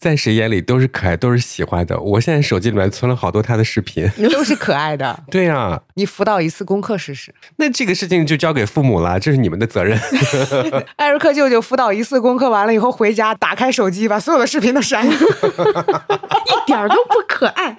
[0.00, 2.00] 在谁眼里都是可爱，都是喜欢的。
[2.00, 4.10] 我现在手机里面存了好多他的视频。
[4.32, 5.22] 都是可爱的。
[5.30, 7.34] 对呀、你辅导一次功课试试。
[7.56, 10.00] 那这个事情就交给父母了，这是你们的责任。
[10.96, 15.12] 艾瑞克舅舅辅导一次功课完了以后，回家打开手机，把所有的视频都删了。
[15.14, 17.76] 一点儿都不可爱。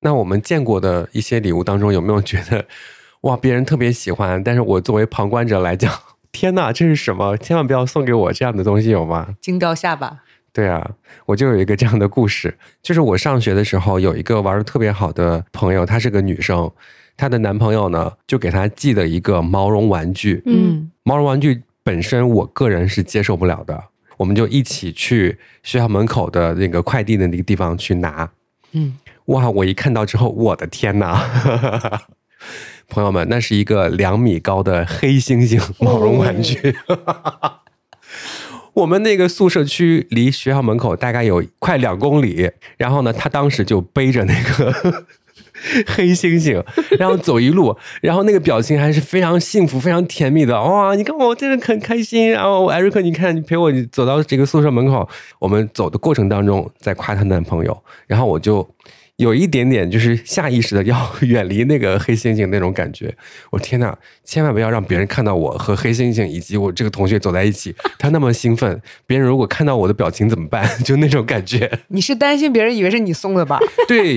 [0.00, 2.66] 那我们见过的一些礼物当中，有没有觉得
[3.20, 5.92] 哇，别人特别喜欢，但是我作为旁观者来讲，
[6.32, 7.36] 天哪，这是什么？
[7.36, 9.36] 千万不要送给我这样的东西，有吗？
[9.40, 10.22] 惊掉下巴。
[10.52, 10.90] 对啊，
[11.26, 16.70] 我就有一个这样的故事，就是我上学的时候有一个玩的特别好的朋友，她是个女生，
[17.16, 23.80] 她的男朋友呢就给她寄了一个毛绒玩具，嗯，毛绒玩具本身我个人是接受不了的，
[24.16, 28.28] 我们就一起去学校门口的那个快递的那个地方去拿，
[28.72, 28.96] 嗯，
[29.26, 32.02] 哇，我一看到之后，我的天哪！
[32.88, 36.74] 朋友们，那是一个两米高的黑猩猩毛绒玩具。
[38.74, 45.04] 我们那个宿舍区离学校门口大概有快两公里，然后呢，他当时就背着那个
[45.86, 46.64] 黑猩猩，
[46.98, 50.60] 然后走一路，然后那个表情还是非常幸福、非常甜蜜的。
[50.60, 52.30] 哇，你看我真的很开心。
[52.30, 55.08] 然后艾瑞克，你看你陪我走到这个宿舍门口，
[55.38, 58.68] 我们走的过程当中在夸她男朋友，然后我就。
[59.20, 63.14] 有一点点就是下意识的要 远离那个黑猩猩那种感觉。
[63.50, 63.94] 我天哪，
[64.24, 70.66] 千万不要让别人看到我和黑猩猩以及我这个同学走在一起，他那么兴奋，别人如果看到我的表情怎么办？
[70.82, 71.70] 就那种感觉。
[71.88, 73.58] 你是担心别人以为是你送的吧？
[73.86, 74.16] 对，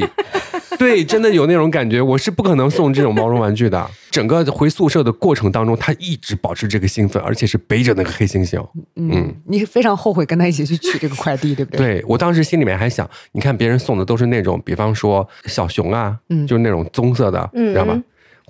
[0.79, 2.01] 对，真的有那种感觉。
[2.01, 3.89] 我是不可能送这种毛绒玩具的。
[4.11, 8.63] 整个回宿舍的过程当中，他一直保持这个兴奋，而且是背着那个黑猩猩。
[8.95, 11.77] 嗯，你非常后悔跟他一起去取这个快递，对不对？
[11.77, 18.01] 对我当时心里面还想，你看别人送的都是那种，比方说小熊啊，嗯就是那种棕色的，嗯知道吗？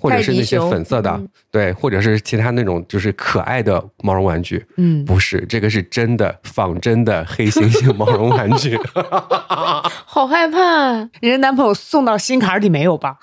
[0.04, 4.62] 或者是那些粉色的，嗯对，或者是其他那种就是可爱的毛绒玩具。
[4.76, 8.78] 嗯，不是，这个是真的仿真的黑猩猩毛绒玩具。
[10.04, 10.58] 好害怕。
[11.20, 13.16] 人家男朋友送到心坎儿里没有吧？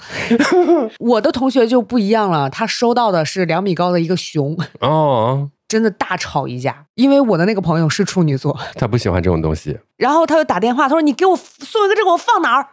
[0.98, 6.86] 我的同学就不一样了，他收到的是两米高的一个熊，哦，真的大吵一架。
[6.96, 9.78] 因为我的那个朋友是处女座，他不喜欢这种东西。
[9.98, 12.68] 然后他就打电话，他说：“你给我送一个这个，我放哪儿？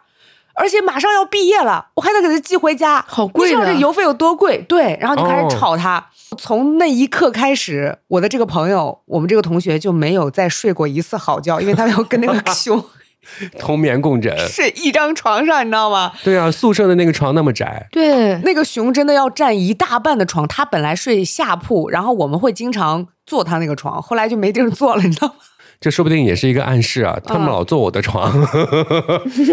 [0.55, 6.05] 而且马上要毕业了，我还得给他寄回家，好贵你知道这邮费有多贵？”对，然后就开哦始吵他。
[6.37, 12.83] 从那一刻开始，我的这个朋友，我们这个同学就没有再睡过一次好觉，因为他要跟那个 熊
[13.59, 14.37] 同 眠共枕。
[14.47, 16.11] 睡一张床上，你知道吗？
[16.23, 25.33] 对啊，宿舍的那个床那么窄，对，那个熊真的要占一大半的床，他本来睡下铺，然后我们会经常坐他那个床，后来就没地儿坐了，你知道吗？
[25.79, 27.17] 这说不定也是一个暗示啊。
[27.25, 28.31] 他们嗯老坐我的床，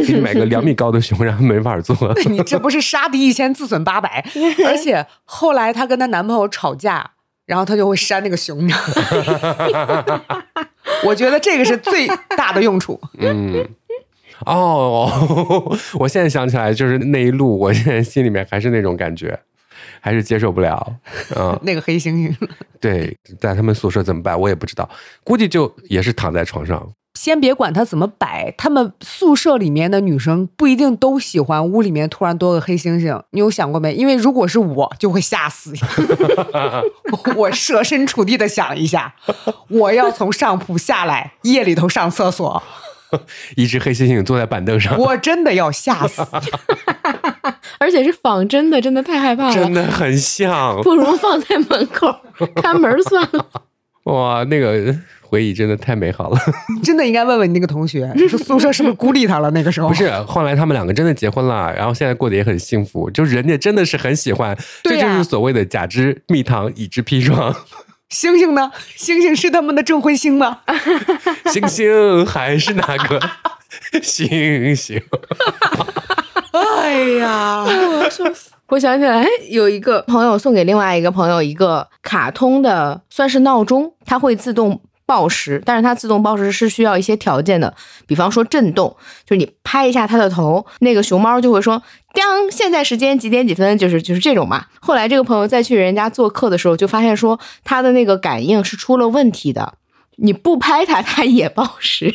[0.06, 1.96] 给你买个两米高的熊，然后没法坐。
[2.28, 4.24] 你这不是杀敌一千自损八百？
[4.66, 7.12] 而且后来她跟她男朋友吵架，
[7.46, 8.80] 然后她就会扇那个熊，你知道
[10.06, 10.22] 吗
[11.04, 13.00] 我觉得这个是最大的用处。
[13.18, 13.64] 嗯，
[14.46, 15.08] 哦，
[15.98, 19.38] 我现在想起来，就是那一路，我现在心里面还是那种感觉，
[20.00, 20.94] 还是接受不了。
[21.36, 22.34] 嗯， 那个黑猩猩，
[22.80, 24.88] 对，在他们宿舍怎么办，我也不知道，
[25.24, 33.22] 估计就也是躺在床上，先别管他怎么摆，他们宿舍里面的女生不一定都喜欢屋里面突然多个黑猩猩。
[33.30, 33.94] 你有想过没？
[33.94, 35.72] 因为如果是我，就会吓死。
[37.36, 39.14] 我设身处地的想一下，
[39.68, 42.62] 我要从上铺下来，夜里头上厕所，
[43.56, 46.22] 一只黑猩猩坐在板凳上，我真的要吓死。
[47.78, 50.80] 而且是仿真的，真的太害怕了，真的很像。
[50.82, 52.14] 不如放在门口
[52.56, 53.46] 看 门算了。
[54.04, 56.38] 哇，那个回忆真的太美好了。
[56.82, 59.50] 真的应该问问你那个同学，说宿舍是不是孤立他了？
[59.50, 63.10] 那个时候不是，后来他们两个真的结婚了，然后现在过得也很幸福。
[63.10, 67.54] 就人家真的是很喜欢，这就是所谓的假之蜜糖，乙之砒霜。
[68.08, 68.70] 星星呢？
[68.96, 70.60] 星星是他们的证婚星吗？
[71.52, 73.20] 星星还是那个
[74.02, 75.00] 星星？
[76.52, 77.64] 哎呀，
[78.68, 87.74] 我想起来有一个朋友送给另外一个朋友一个卡通的，算是闹钟，它会自动报时，但是它自动报时是需要一些条件的，
[88.06, 88.94] 比方说震动，
[89.24, 91.82] 就是你拍一下它的头，那个熊猫就会说
[92.12, 94.66] “当现在时间几点几分”，就是就是这种嘛。
[94.80, 99.74] 后来这个朋友再去人家做客的时候，就发现说他的那个感应是出了问题的，
[100.16, 102.14] 你不拍它，它也报时。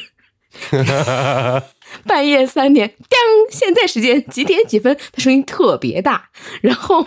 [2.05, 3.19] 半夜三点，当
[3.49, 4.97] 现在时间几点几分？
[5.13, 6.29] 它声音特别大，
[6.61, 7.05] 然后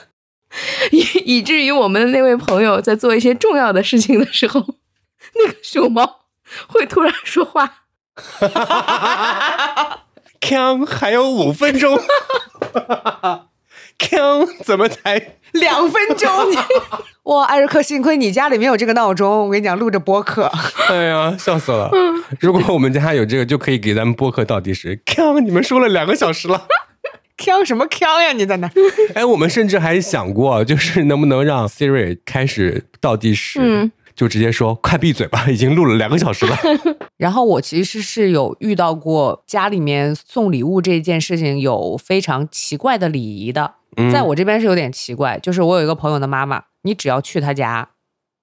[0.92, 4.62] 以以至于我们的那位朋友在做一些重要的事情的时候，
[5.34, 6.20] 那个熊猫
[6.66, 7.84] 会突然说话。
[10.40, 11.98] 锵，还有五分钟。
[13.98, 15.36] 锵，怎么才？
[15.52, 16.28] 两分钟！
[17.24, 20.50] 哇，艾瑞克，幸亏你家里没有这个闹钟，我跟你讲，录着播客。
[20.88, 21.90] 哎呀，笑死了！
[22.40, 25.00] 如果我们家有这个，就可以给咱们播客倒计时。
[25.04, 26.66] 锵，你们说了两个小时了。
[27.36, 28.32] 锵什么锵呀？
[28.32, 28.68] 你在那？
[29.14, 36.56] 哎，我们甚至还想过，就是能不能让 Siri 开始倒计时，嗯就直接说快闭嘴吧，已经录了两个小时了。
[37.16, 45.38] 然后我其实是有遇到过家里面送礼物这件事情有非常奇怪的礼仪的，嗯在我这边是有点奇怪。
[45.38, 47.90] 就是我有一个朋友的妈妈，你只要去她家，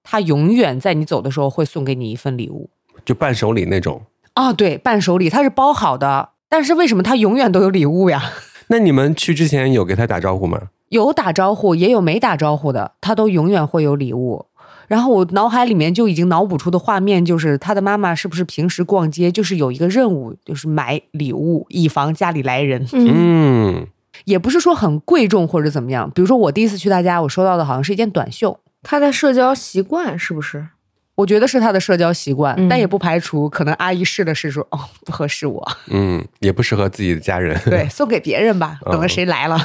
[0.03, 2.69] 她永远在你走的时候会送给你一份礼物。
[3.03, 4.03] 就伴手礼那种。
[4.33, 8.31] 啊，对，伴手礼它是包好的，但是为什么她永远都有礼物呀？
[8.71, 10.69] 那你们去之前有给他打招呼吗？
[10.89, 14.45] 有打招呼，也有没打招呼的，他都永远会有礼物。
[14.89, 22.85] 然后我脑海里面就已经脑补出的画面就是，他的妈妈是不是平时逛街就是有一个任务，就是买礼物，以防家里来人。
[22.91, 23.87] 嗯嗯，
[24.25, 26.09] 也不是说很贵重或者怎么样。
[26.13, 30.67] 比如说我第一次去他家，我收到的好像是一件短袖，他的社交习惯是不是？
[31.15, 37.59] 我觉得是他的社交习惯，嗯但也不排除可能阿姨试了试说哦不合适我，嗯，也不适合自己的家人。
[37.69, 39.59] 对，送给别人吧，嗯等着谁来了。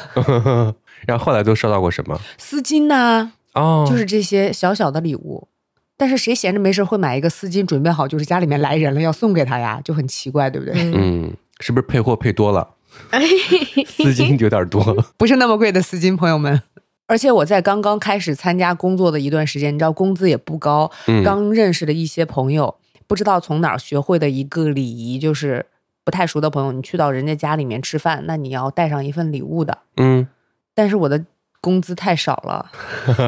[1.06, 2.20] 然后后来都收到过什么？
[2.38, 5.48] 丝巾呐、哦，就是这些小小的礼物。
[5.96, 10.74] 但是谁闲着没事会买一个丝巾，准备好就是家里面来人了要送给他呀，就很奇怪，对不对？
[10.92, 12.68] 嗯，是不是配货配多了？
[13.10, 13.20] 哎，
[13.86, 14.82] 丝巾有点多。
[15.16, 16.60] 不是那么贵的丝巾，朋友们。
[17.06, 22.74] 而且我在刚刚开始参加工作的一段时间，你知道工资也不高，嗯刚认识的一些朋友，
[23.06, 25.66] 不知道从哪儿学会的一个礼仪，就是
[26.02, 29.78] 不太熟的朋友，你去到人家家里面吃饭，那你要带上一份礼物的。
[29.96, 30.26] 嗯，
[30.74, 31.24] 但是我的
[31.64, 32.70] 工资太少了，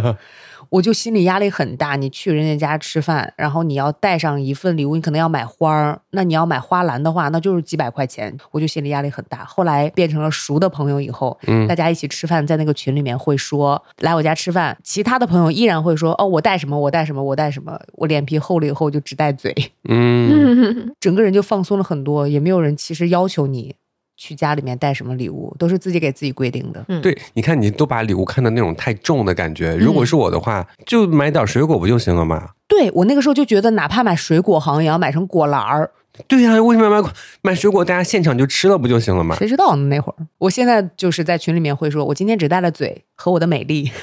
[0.69, 1.97] 我就心理压力很大。
[1.97, 9.43] 你去人家家吃饭，然后你要带上一份礼物，你可能要买花儿，那你要买花篮的话，那就是几百块钱，我就心理压力很大。
[9.47, 17.81] 后来变成了熟的朋友以后，嗯大家一起吃饭，在那个群里面会说来我家吃饭，其他的朋友依然会说哦，我带什么，我带什么，我带什么。
[17.95, 19.55] 我脸皮厚了以后就只带嘴，
[19.89, 23.75] 嗯， 整个人就放松了很多，也没有人其实要求你
[24.17, 26.85] 去家里面带什么礼物，都是自己给自己规定的。
[26.89, 29.77] 嗯对，你看你都把礼物看的那种太重的感觉。
[29.77, 32.51] 如果是我的话，就买点水果不就行了吗？
[32.67, 35.91] 对我那个时候就觉得，哪怕买水果，好像也要买成果篮儿。
[36.27, 37.11] 对呀、为什么要买
[37.43, 37.85] 买水果？
[37.85, 39.37] 大家现场就吃了不就行了吗？
[39.37, 39.87] 谁知道呢？
[39.89, 43.91] 那会儿，我现在就是在群里面会说，我今天只带了嘴和我的美丽。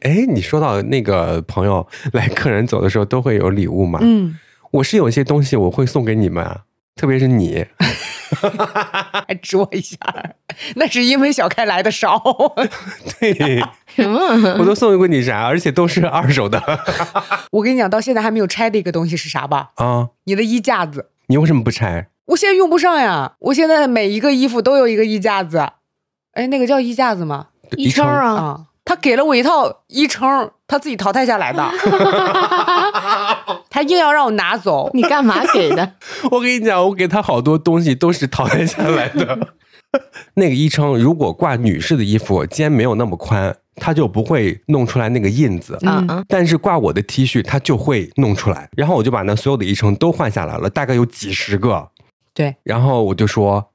[0.00, 3.98] 哎，你说到那个朋友来客人走的时候都会有礼物嘛？
[4.02, 4.38] 嗯，
[4.70, 6.62] 我是有一些东西我会送给你们啊，
[6.96, 7.66] 特别是你。
[9.26, 9.98] 还指我一下，
[10.76, 12.16] 那是因为小开来的少。
[13.20, 14.56] 对，什么？
[14.58, 16.62] 我都送过你啥，而且都是二手的
[17.50, 19.70] 我跟你讲，到现在还没有拆的一个东西是啥吧？
[19.76, 20.10] 啊。
[20.24, 22.08] 你的衣架子，你为什么不拆？
[22.26, 23.32] 我现在用不上呀。
[23.40, 25.58] 我现在每一个衣服都有一个衣架子，
[26.34, 27.48] 哎，那个叫衣架子吗？
[27.76, 31.62] 衣撑啊，啊，他给了我一套衣撑，他自己淘汰下来的，
[33.70, 34.90] 他硬要让我拿走。
[34.92, 35.92] 你干嘛给的？
[36.30, 39.54] 我跟你讲，我给他好多东西都是淘汰下来的。
[40.34, 45.78] 那个衣撑如果挂女士的衣服，肩没有那么宽，它就不会弄出来那个印子。
[45.82, 51.88] 嗯嗯，但是挂我的 T 恤，它就会弄出来，然后我就把那所有的衣撑都换下来了，大概有几十个，
[52.34, 53.69] 对，然后我就说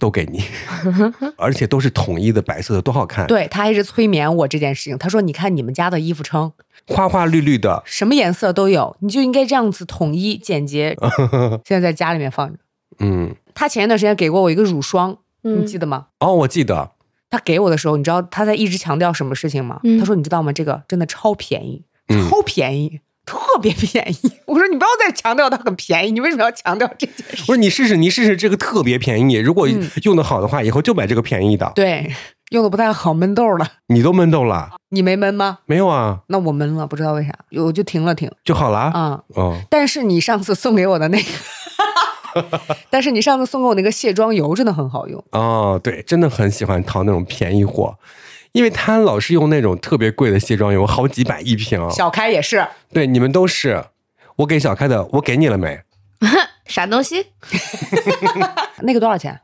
[0.00, 0.42] 都给你，
[1.38, 4.98] 而且都是统一的白色的，多好看，，对他一直催眠我这件事情。
[4.98, 6.50] 他说：“你看你们家的衣服称
[6.88, 10.96] 花花绿绿的，什么颜色都有，你就应该这样子统一简洁。
[11.64, 12.58] ”现在在家里面放着。
[12.98, 16.06] 嗯，他前一段时间给过我一个乳霜，嗯你记得吗？
[16.18, 16.92] 哦，我记得，
[17.28, 19.78] 他给我的时候，你知道他在一直强调什么事情吗？
[19.84, 20.52] 嗯他说：“你知道吗？
[20.52, 24.32] 这个真的超便宜，嗯超便宜，特别便宜。
[24.46, 31.70] ”我说：“你不要再强调它很便宜，你为什么要强调这件事我说你试试，你试试这个特别便宜，如果嗯用的好的话，以后就买这个便宜的？”。
[31.76, 32.10] 对，
[32.50, 33.66] 用的不太好，闷痘了。
[33.86, 34.70] 你都闷痘了？
[34.88, 35.58] 你没闷吗？
[35.66, 38.92] 没有啊，那我闷了，不知道为啥，我就停了停就好了啊。
[39.36, 42.60] 嗯、哦，但是你上次送给我的那个，
[42.90, 45.24] 但是你上次送给我那个卸妆油真的很好用。
[45.30, 47.96] 哦，对，真的很喜欢淘那种便宜货，
[48.52, 51.88] 因为他老是用那种特别贵的卸妆油，好几百一瓶。
[51.90, 53.84] 小开也是，对，你们都是。
[54.36, 55.80] 我给小开的，我给你了没？
[56.66, 57.26] 啥东西？
[58.82, 59.40] 那个多少钱？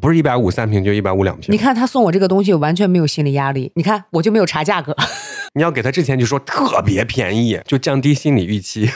[0.00, 1.52] 不是一百五三瓶，就一百五两瓶。
[1.52, 3.72] 你看他送我这个东西，完全没有心理压力。
[3.74, 4.96] 你看我就没有查价格。
[5.54, 8.88] 你要给他之前就说特别便宜，就降低心理预期。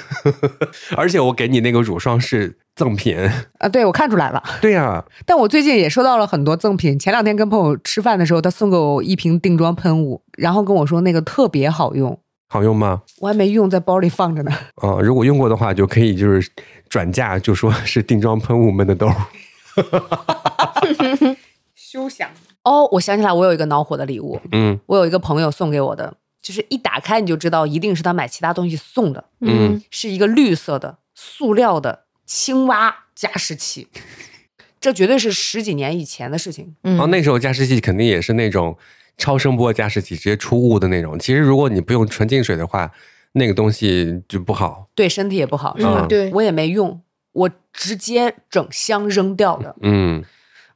[0.96, 3.18] 而且我给你那个乳霜是赠品。
[3.58, 4.42] 啊，对我看出来了。
[4.60, 6.98] 对呀、但我最近也收到了很多赠品。
[6.98, 13.02] 前两天跟朋友吃饭的时候，他送给我一瓶定妆喷雾，然后跟我说那个特别好用，好用吗？
[13.20, 14.50] 我还没用，在包里放着呢。
[14.76, 16.50] 啊、如果用过的话，就可以就是
[16.88, 19.12] 转嫁，就说是定妆喷雾闷的痘。
[21.74, 22.30] 休想！
[22.64, 26.14] 哦，我想起来，我有一个恼火的礼物，嗯我有一个朋友送给我的，
[26.46, 33.88] 就是一打开你就知道一定是他买其他东西送的，嗯，是一个绿色的塑料的青蛙加湿器。
[34.78, 36.76] 这绝对是十几年以前的事情。
[36.84, 38.78] 嗯哦，那时候加湿器肯定也是那种
[39.18, 41.18] 超声波加湿器，直接出雾的那种。
[41.18, 42.92] 其实如果你不用纯净水的话，
[43.32, 44.88] 那个东西就不好。
[44.94, 46.02] 对身体也不好，是吧？
[46.02, 49.74] 嗯对我也没用，我直接整箱扔掉的。
[49.82, 50.22] 嗯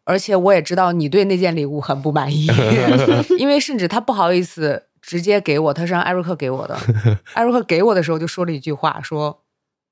[0.03, 2.49] 而且我也知道你对那件礼物很不满意，
[3.39, 6.79] 因为甚至他不好意思直接给我，他是让艾瑞克给我的。
[7.35, 9.43] 艾瑞克给我的时候就说了一句话，说：“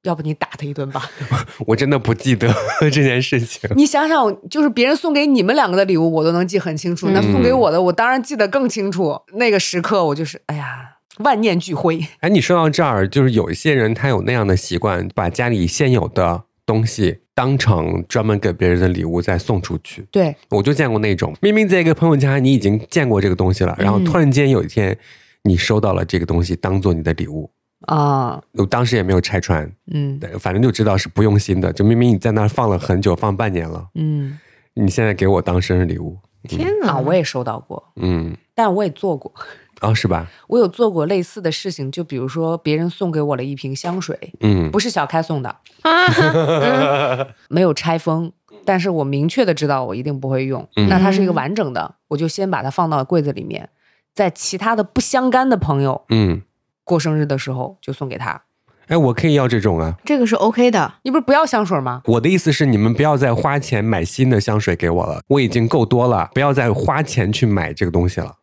[0.05, 1.11] 要不你打他一顿吧。
[1.67, 3.69] 我真的不记得 这件事情”。
[3.77, 9.21] 你想想，就是别人送给你们两个的礼物，我都能记很清楚，那送给我的，我当然记得更清楚。
[9.33, 12.07] 那个时刻，我就是哎呀，万念俱灰。
[12.21, 20.05] 哎，你说到这儿，就是有一些人他有那样的习惯，把家里现有的东西当成专门给别人的礼物再送出去。
[20.11, 24.99] 对，我就见过那种，明明在一个朋友家你已经见过这个东西了，然后嗯突然间有一天
[25.45, 27.49] 你收到了这个东西当做你的礼物，
[27.83, 34.37] 啊，我当时也没有拆穿，嗯，反正就知道是不用心的，就明明你在那儿放了很久，放半年了，嗯。
[34.75, 39.33] 你现在给我当生日礼物，天哪，啊，我也收到过，嗯，但我也做过。
[39.81, 40.27] 哦，是吧？
[40.49, 48.33] 我有做过类似的事情，就比如说别人送给我了一瓶香水，嗯不是小开送的，啊， 没有拆封，
[48.65, 50.67] 但是我明确的知道我一定不会用。
[50.77, 53.69] 嗯那它是一个完整的，我就先把它放到柜子里面，
[54.15, 56.43] 在其他的不相干的朋友嗯，
[56.85, 58.43] 过生日的时候就送给他。
[58.89, 59.95] 哎，我可以要这种啊。
[60.03, 60.95] 这个是 OK 的。
[61.03, 62.01] 你不是不要香水吗？
[62.07, 68.35] 我的意思是，你们不要再花钱买新的香水给我了，我已经够多了，不要再花钱去买这个东西了。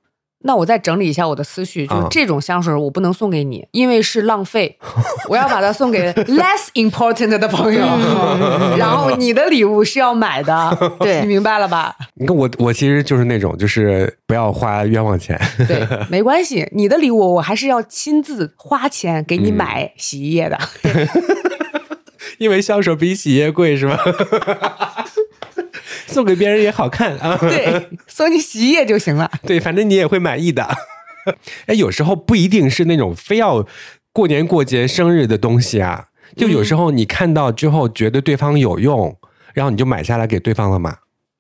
[0.46, 4.78] 那我再整理一下我的思绪，就这种香水我不能送给你，因为是浪费，
[5.28, 7.82] 我要把它送给 less important 的朋友。
[8.78, 11.96] 然后你的礼物是要买的， 对你明白了吧？
[12.14, 15.40] 你看我，我其实就是那种，就是不要花冤枉钱。
[15.68, 20.58] 对，没关系，你的礼物我还是要亲自花钱给你买洗衣液的。
[22.38, 23.98] 因为香水比洗衣液贵是吧？
[26.12, 27.38] 送给别人也好看啊。
[27.42, 29.30] 对，送你洗衣液就行了。
[29.46, 30.68] 对，反正你也会满意的。
[31.66, 33.66] 哎，有时候不一定是那种非要
[34.14, 36.06] 过年过节生日的东西啊，
[36.38, 39.18] 就有时候你看到之后觉得对方有用，
[39.54, 40.98] 然后你就买下来给对方了嘛。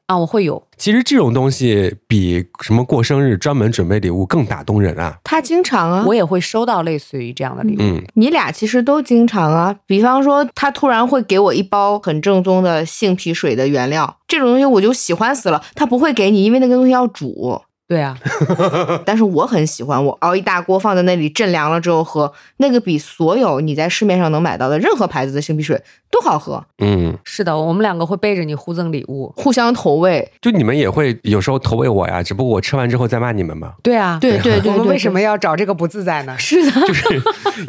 [0.08, 5.18] 啊，我会有，其实这种东西比什么过生日专门准备礼物更打动人啊。
[5.24, 7.82] 他经常啊，我也会收到类似于这样的礼物。
[7.82, 9.76] 嗯你俩其实都经常啊。
[9.88, 15.64] 比方说，他突然会给我一包很正宗的杏皮水的原料，这种东西我就喜欢死了。
[15.74, 17.62] 他不会给你，因为那个东西要煮。
[17.88, 18.18] 对啊，
[19.06, 25.80] 但是我很喜欢，我熬一大锅放在那里镇凉了之后喝，那个比所有你在市面上能买到的任何牌子的杏皮水
[26.10, 29.32] 都好喝，嗯，是的，我们两个会背着你互赠礼物。
[29.38, 30.28] 互相投喂。
[30.42, 33.74] 就你们也会有时候投喂我呀，只不过我吃完之后再骂你们嘛。
[33.84, 36.36] 对啊，对对对对 我们为什么要找这个不自在呢？
[36.40, 37.22] 是的， 就是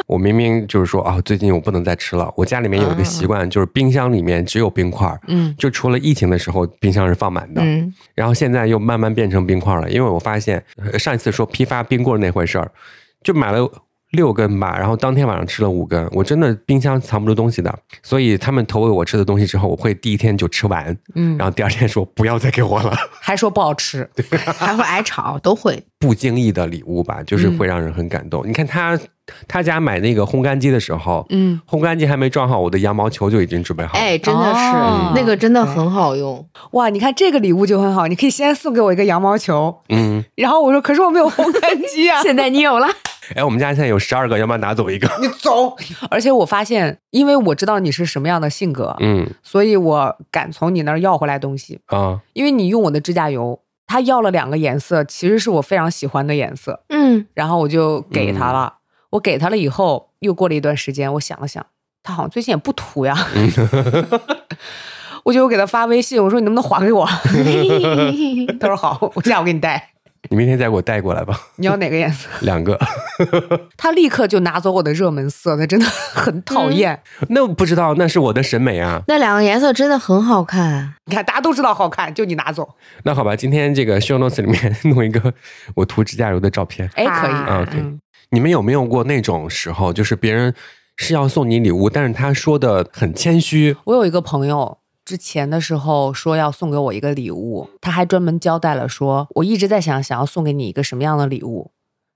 [0.06, 2.32] 我明明就是说啊，最近我不能再吃了。
[2.36, 12.70] 我家里面有一个习惯，就是冰箱里面只有冰块儿，嗯就除了疫情的时候冰箱是放满的，嗯，然后现在又慢慢变成冰块了，因为为我发现呃上一次说批发冰棍那回事儿，
[13.22, 13.70] 就买了。
[14.12, 22.96] 六根吧，然后当天晚上吃了五根，我真的冰箱藏不住东西的，所以他们投喂我吃的东西之后，我会第一天就吃完，嗯，然后第二天说不要再给我了。
[23.20, 24.08] 还说不好吃，
[24.56, 25.82] 还会挨吵，都会。
[25.98, 28.46] 不经意的礼物吧，就是会让人很感动。
[28.46, 28.98] 你看他
[29.48, 33.98] 他家买那个烘干机的时候，嗯，烘干机还没装好，我的羊毛球就已经准备好了。
[33.98, 35.12] 哎，真的是、哦。
[35.14, 36.46] 那个真的很好用。
[36.72, 42.86] 哇，你看这个礼物就很好，你可以先送给我一个羊毛球，嗯，然后我说可是我没有烘干机啊， 现在你有了，
[43.34, 45.08] 哎，我们家现在有十二个，要不要拿走一个？
[45.20, 45.76] 你走。
[46.10, 49.28] 而且我发现，因为我知道你是什么样的性格，嗯。
[49.42, 58.74] 所以我敢从你那儿要回来东西，啊，因为你用我的指甲油，他要了两个颜色，其实是我非常喜欢的颜色，嗯，然后我就给他了。
[59.16, 61.64] 我给他了以后，又过了一段时间，我想了想，
[62.02, 63.16] 他好像最近也不涂呀，
[65.24, 67.06] 我就给他发微信，我说你能不能还给我？
[68.60, 69.90] 他说好，我下午给你带。
[70.28, 72.28] 你明天再给我带过来吧，你要哪个颜色？
[72.40, 72.76] 两个。
[73.78, 77.00] 他立刻就拿走我的热门色，他真的很讨厌。
[77.28, 79.00] 那不知道，那是我的审美啊。
[79.06, 80.94] 那两个颜色真的很好看。
[81.04, 82.68] 你看，大家都知道好看，就你拿走。
[83.04, 85.32] 那好吧，今天这个 show notes 里面弄一个
[85.76, 86.90] 我涂指甲油的照片。
[86.96, 87.32] 哎，可以。
[87.32, 88.00] 啊 OK 嗯
[88.30, 90.54] 你们有没有过那种时候，就是别人
[90.96, 101.70] 是要送你礼物，但是他说的很谦虚，我有一个朋友，之前的时候说要送给我一个礼物，他还专门交代了说，我一直在想想要送给你一个什么样的礼物。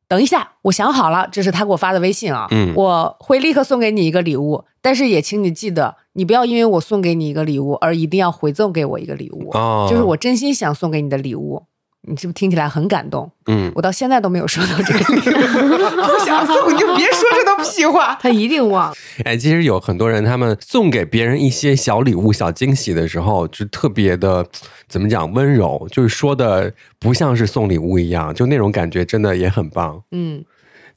[0.09, 11.67] 等一下，我想好了，这是他给我发的微信啊，嗯我会立刻送给你一个礼物，但是也请你记得，你不要因为我送给你一个礼物而一定要回赠给我一个礼物，哦就是我真心想送给你的礼物。
[12.03, 13.31] 你是不是听起来很感动？
[13.47, 15.23] 嗯，我到现在都没有收到这个礼物，
[16.03, 18.17] 不想送你就别说这种屁话。
[18.23, 18.95] 他一定忘。
[19.25, 24.47] 哎，其实有很多人，他们送给别人一些小礼物、小惊喜的时候，就特别的
[24.89, 30.03] 怎么讲温柔，就是说的不像是送礼物一样，就那种感觉真的也很棒。
[30.13, 30.43] 嗯，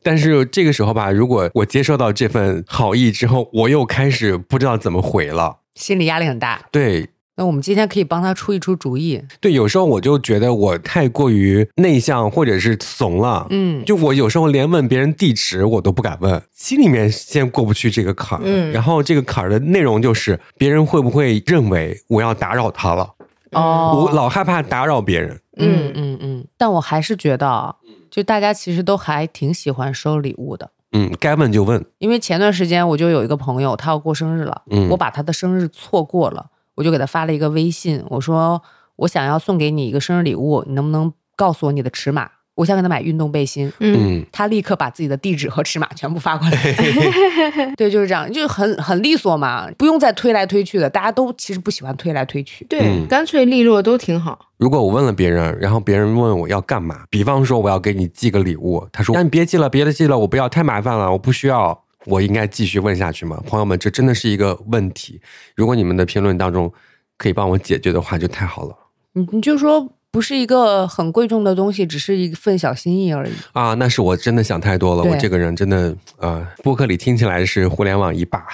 [0.01, 5.57] 但是这个时候吧，如果我接受到这份好意之后，我又开始不知道怎么回了。
[5.75, 6.61] 心理压力很大。
[6.71, 9.23] 对那我们今天可以帮他出一出主意。
[9.41, 13.47] 对，有时候我就觉得我太过于内向或者是怂了。
[13.49, 18.43] 嗯，就我有时候连问别人地址我都不敢问，心里面先过不去这个坎儿。
[18.45, 23.09] 嗯然后这个坎儿的内容就是别人会不会认为我要打扰他了？
[23.51, 25.39] 哦我老害怕打扰别人。
[25.57, 27.75] 嗯嗯嗯，但我还是觉得啊，
[28.09, 30.69] 就大家其实都还挺喜欢收礼物的。
[30.91, 31.83] 嗯，该问就问。
[31.97, 38.61] 因为前段时间我就有一个朋友，他要过生日了，嗯我把他的生日错过了，我就给他发了一个微信，我说
[38.95, 42.29] 我想要送给你一个生日礼物，你能不能告诉我你的尺码？
[42.55, 43.73] 我想给他买运动背心。
[43.79, 46.73] 嗯，嗯，他立刻把自己的地址和尺码全部发过来，
[47.75, 50.87] 对，就是这样，就很很利索嘛，不用再推来推去的。
[50.87, 54.37] 大家都其实不喜欢推来推去，对，嗯干脆利落都挺好。
[54.57, 63.41] 如果我问了别人，然后别人问我要干嘛，比方说我要给你寄个礼物，他说：“那你别寄了，别的寄了，我不要，太麻烦了，我不需要。”我应该继续问下去吗？
[63.45, 65.21] 朋友们，这真的是一个问题。
[65.55, 66.71] 如果你们的评论当中
[67.17, 68.75] 可以帮我解决的话，就太好了
[69.13, 73.31] 你你就说不是一个很贵重的东西，只是一份小心意而已。
[73.53, 73.73] 啊！
[73.75, 78.45] 那是我真的想太多了，我这个人真的呃，播客里听起来是互联网一霸，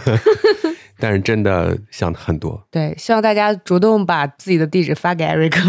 [0.98, 2.62] 但是真的想很多。
[2.70, 5.60] 对，希望大家主动把自己的地址发给艾瑞克，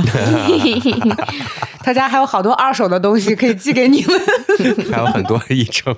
[1.84, 4.20] 他家还有好多二手的东西可以寄给你们。
[4.92, 5.96] 还有很多一成，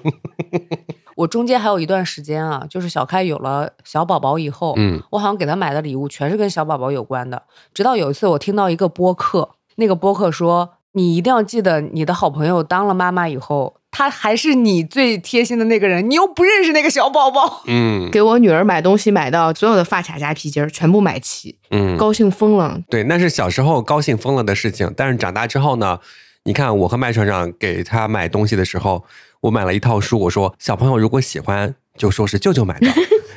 [1.15, 7.41] 我中间还有一段时间啊，就是小开有了小宝宝以后，嗯，我好像给他买的礼物全是跟小宝宝有关的。
[7.73, 17.63] 直到有一次我听到一个播客，那个播客说，你一定要记得，你的好朋友当了妈妈以后，他还是你最贴心的那个人，你又不认识那个小宝宝。
[17.65, 22.77] 嗯给我女儿买东西，买到所有的发卡加皮筋儿全部买齐，嗯，高兴疯了。
[22.89, 24.93] 对，那是小时候高兴疯了的事情。
[24.97, 25.97] 但是长大之后呢，
[26.43, 29.05] 你看我和麦船长给他买东西的时候，
[29.39, 32.87] 我买了一套书，我说小朋友如果喜欢，就说是舅舅买的；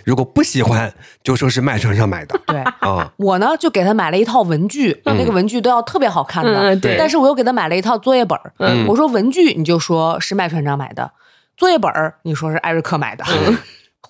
[0.09, 0.91] 如果不喜欢，
[1.23, 2.41] 就说是麦船长买的。
[2.49, 2.57] 对。
[2.81, 8.51] 啊、我呢就给他买了一套文具，那个文具都要特别好看的，嗯对但是我又给他买了一套作业本儿。
[8.59, 11.11] 嗯我说文具你就说是麦船长买的，
[11.59, 13.25] 作业本儿你说是艾瑞克买的，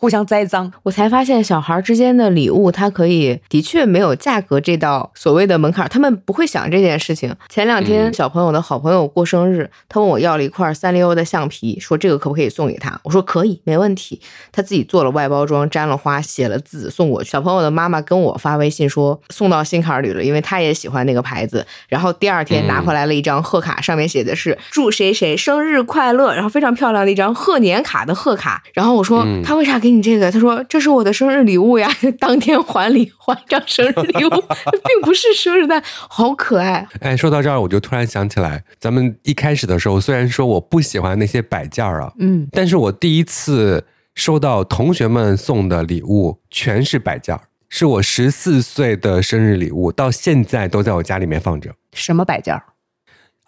[0.00, 0.72] 互相栽赃。
[0.84, 7.34] 我才发现，小孩之间的礼物，它可以的确没有价格这道所谓的门槛儿，他们不会想这件事情。
[7.48, 13.00] 前两天，嗯小朋友的好朋友过生日，他问我要了一块三丽鸥的橡皮，说这个可不可以送给他？
[13.02, 14.20] 我说可以，没问题。
[14.52, 17.30] 他自己做了外包装，粘了花，写了字送我去。
[17.30, 21.66] 小朋友的妈妈跟我发微信说送到心坎儿里了，因为他也喜欢那个牌子。
[21.88, 28.62] 然后第二天拿回来了一张贺卡，上面写的是祝谁谁生日快乐，然后非常漂亮的一张贺年卡的贺卡。
[28.72, 30.30] 然后我说、嗯他为啥给给你这个。
[30.30, 31.88] 他说这是我的生日礼物呀，
[32.20, 34.30] 当天还礼还张生日礼物，
[34.84, 36.86] 并不是生日蛋，好可爱。
[37.00, 43.84] 哎，说到这儿，我就突然想起来，咱们一开始的时候，虽然说我不喜欢那些摆件儿啊，嗯，但是我第一次
[44.14, 51.74] 收到同学们送的礼物全是摆件儿，是我十四岁的生日礼物，到现在都在我家里面放着。
[51.92, 52.62] 什么摆件儿？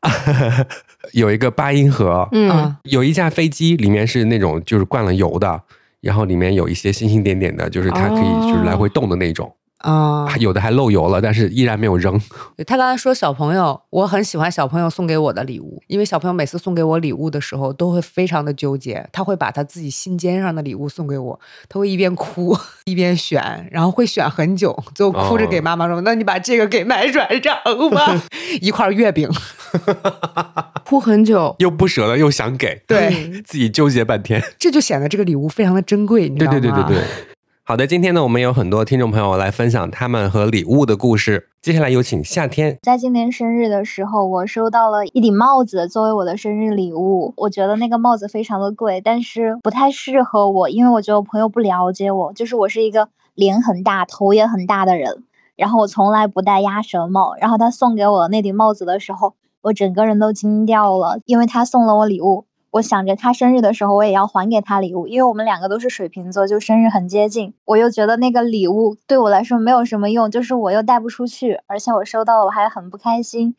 [1.12, 5.62] 有一个八音盒，嗯，啊有一架飞机，里面是那种就是灌了油的，
[6.00, 9.54] 然后里面有一些星星点点的，就是它可以就是来回动的那种。
[9.80, 12.20] 啊还有的还漏油了，但是依然没有扔。
[12.56, 27.56] 对他刚才说小朋友，我很喜欢小朋友送给我的礼物，因为小朋友每次送给我礼物的时候都会非常的纠结，他会把他自己心尖上的礼物送给我，他会一边哭一边选，然后会选很久，最后哭着给妈妈说：“那你把这个给买转账
[27.90, 28.20] 吧，
[28.60, 29.28] 一块月饼。
[30.84, 31.54] 哭很久。
[31.58, 36.58] 又不舍得又想给，对嗯自己纠结半天。”这就显得这个礼物非常的珍贵，你知道吗？
[36.58, 37.04] 对对对对。
[37.70, 41.50] 好的，今天呢，我们有很多听众朋友来分享他们和礼物的故事。
[41.62, 42.76] 接下来有请夏天。
[42.82, 47.32] 在今年生日的时候，我收到了一顶帽子作为我的生日礼物。
[47.36, 55.22] 我觉得那个帽子非常的贵，但是不太适合我，因为我觉得我朋友不了解我，就是我是一个脸很大、头也很大的人。
[55.54, 62.46] 然后我从来不戴鸭舌帽，然后他送给我那顶帽子的时候，我整个人都惊掉了，因为他送了我礼物。
[62.72, 67.52] 我想着他生日的时候，我也要还给他礼物，因为我们两个都是水瓶座，就生日很接近。
[67.64, 73.56] 我又觉得那个礼物对我来说没有什么用，就是我又带不出去，而且我收到了我还很不开心。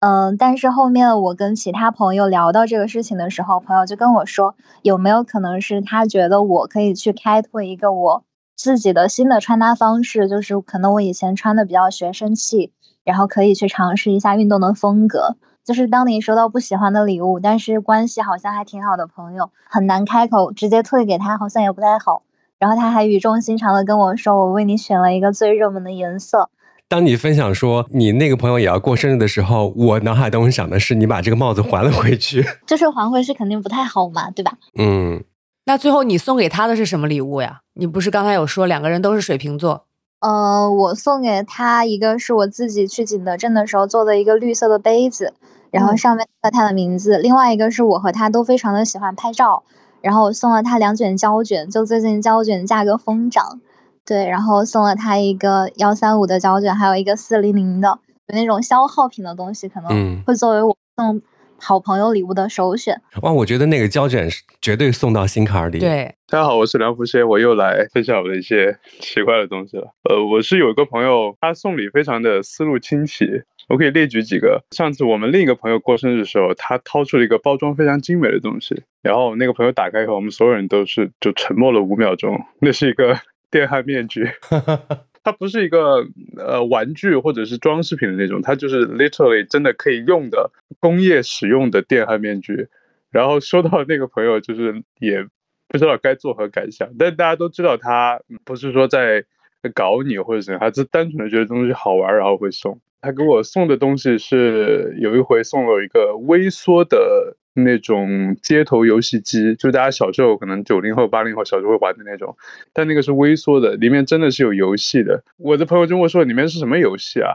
[0.00, 8.24] 嗯，但是后面我跟其他朋友聊到这个事情的时候，朋友就跟我说，有没有可能是他觉得我可以去开拓一个我
[8.56, 12.72] 自己的新的穿搭方式，就是可能我以前穿的比较学生气，
[13.04, 15.36] 然后可以去尝试一下运动的风格。
[15.68, 22.22] 就是当你收到不喜欢的礼物，但是关系好像还挺好的朋友，很难开口直接退给他，好像也不太好。
[22.58, 26.48] 然后他还语重心长的跟我说，我为你选了一个最热门的颜色。
[26.88, 32.42] 当你分享说你那个朋友也要过生日的时候，我脑海中想的是你把这个帽子还了回去。
[32.66, 34.54] 就是还回去肯定不太好嘛，对吧？
[34.78, 35.22] 嗯，
[35.66, 37.60] 那最后你送给他的是什么礼物呀？
[37.74, 39.84] 你不是刚才有说两个人都是水瓶座？
[40.20, 45.34] 呃，我送给他一个是我自己去景德镇的时候做的一个绿色的杯子，
[45.70, 47.18] 然后嗯上面刻他的名字。
[47.18, 49.62] 另外一个是我和他都非常的喜欢拍照，
[50.00, 53.60] 然后我送了他两卷胶卷，就最近胶卷价格疯涨，
[54.04, 57.98] 对，然后送了他一个幺三五的胶卷，还有一个四零零的，
[58.28, 61.20] 有那种消耗品的东西，可能嗯会作为我送
[61.60, 63.00] 好朋友礼物的首选。
[63.22, 69.88] 哇，我觉得那个胶卷是绝对送到心坎儿里。，对，大家好，我是梁福先，我又来分享我的一些奇怪的东西了。
[70.08, 73.26] 呃，我是有一个朋友，他送礼非常的思路清奇，
[73.68, 74.64] 我可以列举几个。
[74.70, 82.40] 上次我们另一个朋友过生日的时候，他掏出了一个包装非常精美的东西，然后那个朋友打开以后，我们所有人都是就沉默了五秒钟。
[82.60, 83.18] 那是一个
[83.50, 84.28] 电焊面具，
[85.22, 86.06] 它不是一个
[86.36, 90.50] 呃玩具或者是装饰品的那种，它就是 literally 真的可以用的
[90.80, 92.68] 工业使用的电焊面具。
[93.10, 95.26] 然后收到那个朋友就是也
[95.66, 99.24] 不知道该作何感想，但大家都知道他不是说在
[99.70, 102.80] 搞你或者怎样，他是单纯的觉得东西好玩，然后会送。
[103.00, 112.36] 他给我送的东西是有一回送了我一个微缩的那种街头游戏机，就大家小时候可能九零后、八零后小时候会玩的那种，
[112.72, 115.22] 但那个是微缩的，里面真的是有游戏的。
[115.36, 117.34] 我的朋友就问我说：“里面是什么游戏啊？”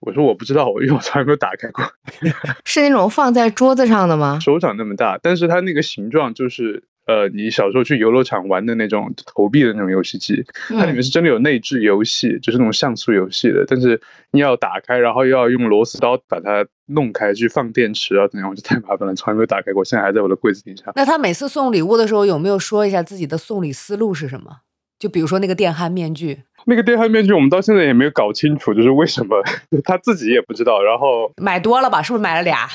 [0.00, 1.84] 我说：“我不知道，我因为我从来没有打开过。
[2.64, 4.38] ”是那种放在桌子上的吗？
[4.40, 14.00] 手掌那么大，但是它那个形状就是呃，你小时候去游乐场玩的那种投币的那种游戏机，它里面是真的有内置游戏，就是那种像素游戏的，但是
[14.30, 20.92] 你要打开，然后又要用螺丝刀把它弄开去放电池啊，怎样，我就太麻烦了，从来没有打开过，现在还在我的柜子底下。
[20.94, 24.58] 那他每次送礼物的时候有没有说一下自己的送礼思路是什么？
[25.02, 29.42] 就比如说那个电焊面具，那个电焊面具我们到现在也没有搞清楚，就是为什么
[29.82, 32.00] 他自己也不知道，然后买多了吧？
[32.00, 32.68] 是不是买了俩？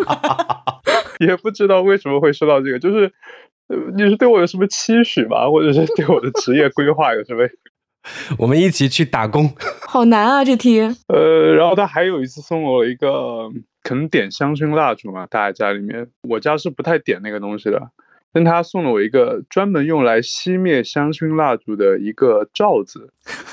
[1.20, 3.12] 也不知道为什么会收到这个，就是。
[3.68, 5.50] 呃你是对我有什么期许吗？
[5.50, 7.42] 或者是对我的职业规划有什么
[8.38, 9.52] 我们一起去打工。
[9.80, 10.80] 好难啊，这题。
[11.08, 13.50] 呃，然后他还有一次送我一个，
[13.82, 17.90] 可能点香薰蜡烛嘛，大家家里面，我家是不太点那个东西的，
[18.36, 23.10] 但他送了我一个专门用来熄灭香薰蜡烛的一个罩子，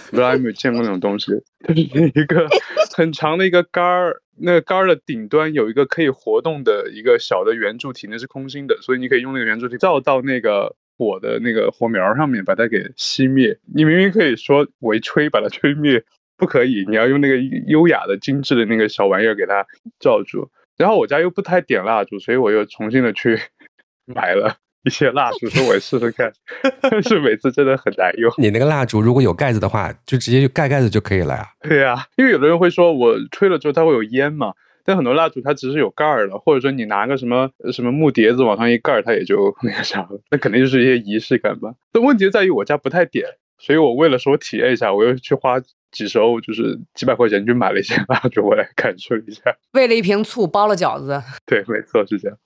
[0.09, 1.31] 不知道有没有见过那种东西，
[1.65, 1.79] 就是
[2.13, 2.49] 一个
[2.93, 13.57] 很长的一个杆儿，那个杆儿的顶端有一个可以活动的一个小的圆柱体，那是空心的，所以你可以用那个圆柱体照到那个火的那个火苗上面，把它给熄灭。
[13.73, 16.03] 你明明可以说我一吹把它吹灭，
[16.35, 19.65] 不可以，你要用那个优雅的、精致的那个小玩意儿给它
[20.01, 20.51] 罩住。
[20.75, 23.39] 然后我家又不太点蜡烛，所以我又重新的去
[24.05, 26.31] 买了一些蜡烛，说我试试看，
[26.81, 28.31] 但是每次真的很难用。
[28.37, 31.49] 你那个蜡烛如果有盖子的话，就直接就盖盖子就可以了呀。
[31.61, 34.53] 对呀、因为有的人会说我吹了之后它会有烟嘛，
[34.83, 41.73] 但很多蜡烛它只是有盖儿了，或者说你拿个什么什么木碟子往上一盖，它也就那个啥了，那肯定就是一些仪式感吧。
[41.91, 43.25] 但问题在于我家不太点，
[43.57, 45.61] 所以我为了说体验一下，我又去花
[45.91, 49.55] 几十欧，就是几百块钱去买了一些蜡烛，我来感受一下。
[49.71, 52.37] 为了一瓶醋包了饺子，对，没错是这样。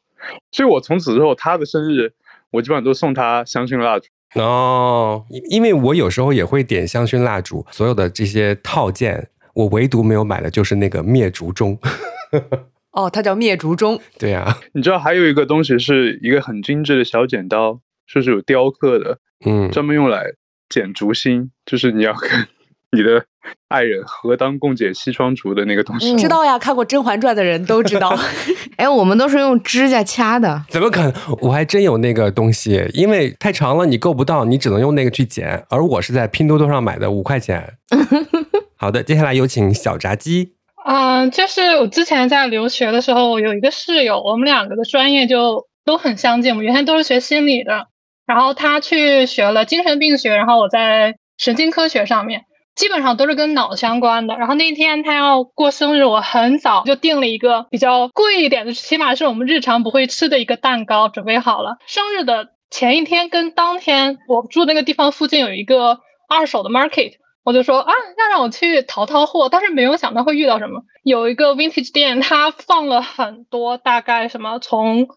[0.52, 2.12] 所以我从此之后，他的生日
[2.58, 4.08] 我基本上都送他香薰蜡烛。
[4.36, 11.78] 哦，因因为我有时候也会点香薰蜡烛，所有的这些套件，我唯独没有买的就是那个灭烛钟。
[12.92, 17.80] 哦，它叫灭烛钟，对啊，你知道还有一个东西是一个很精致的小剪刀，
[18.12, 20.34] 就是有雕刻的，嗯，专门用来
[20.68, 22.30] 剪烛芯，就是你要跟
[22.96, 23.26] 你的
[23.68, 26.14] 爱人何当共剪西窗烛的那个东西。
[26.14, 28.18] 嗯知道呀，看过《甄嬛传》的人都知道。
[28.78, 30.64] 哎，我们都是用指甲掐的。
[30.70, 31.14] 怎么可能？
[31.42, 35.66] 我还真有那个东西，因为太长了，你够不到，你只能用那个去剪。
[35.70, 37.74] 而我是在拼多多上买的，五块钱。
[38.78, 40.54] 好的，接下来有请小炸鸡。
[40.86, 46.52] 嗯、就是我之前在留学的时候，我有一个室友，我们两个的专业就都很相近。
[46.52, 47.88] 我们原先都是学心理的，
[48.26, 52.44] 然后他去学了精神病学，然后我在神经科学上面，
[52.78, 54.38] 基本上都是跟脑相关的。
[54.38, 61.78] 然后那天他要过生日，我很早就订了一个比较贵一点的，起码是我们日常不会吃的一个蛋糕，准备好了。
[61.88, 66.00] 生日的前一天跟当天，我住那个地方附近有一个
[66.30, 67.14] 二手的 market。
[67.44, 70.84] 我就说啊，要让我去淘淘货，但是没有想到会遇到什么。
[71.02, 75.08] 有一个 vintage 店，它放了很多，大概什么从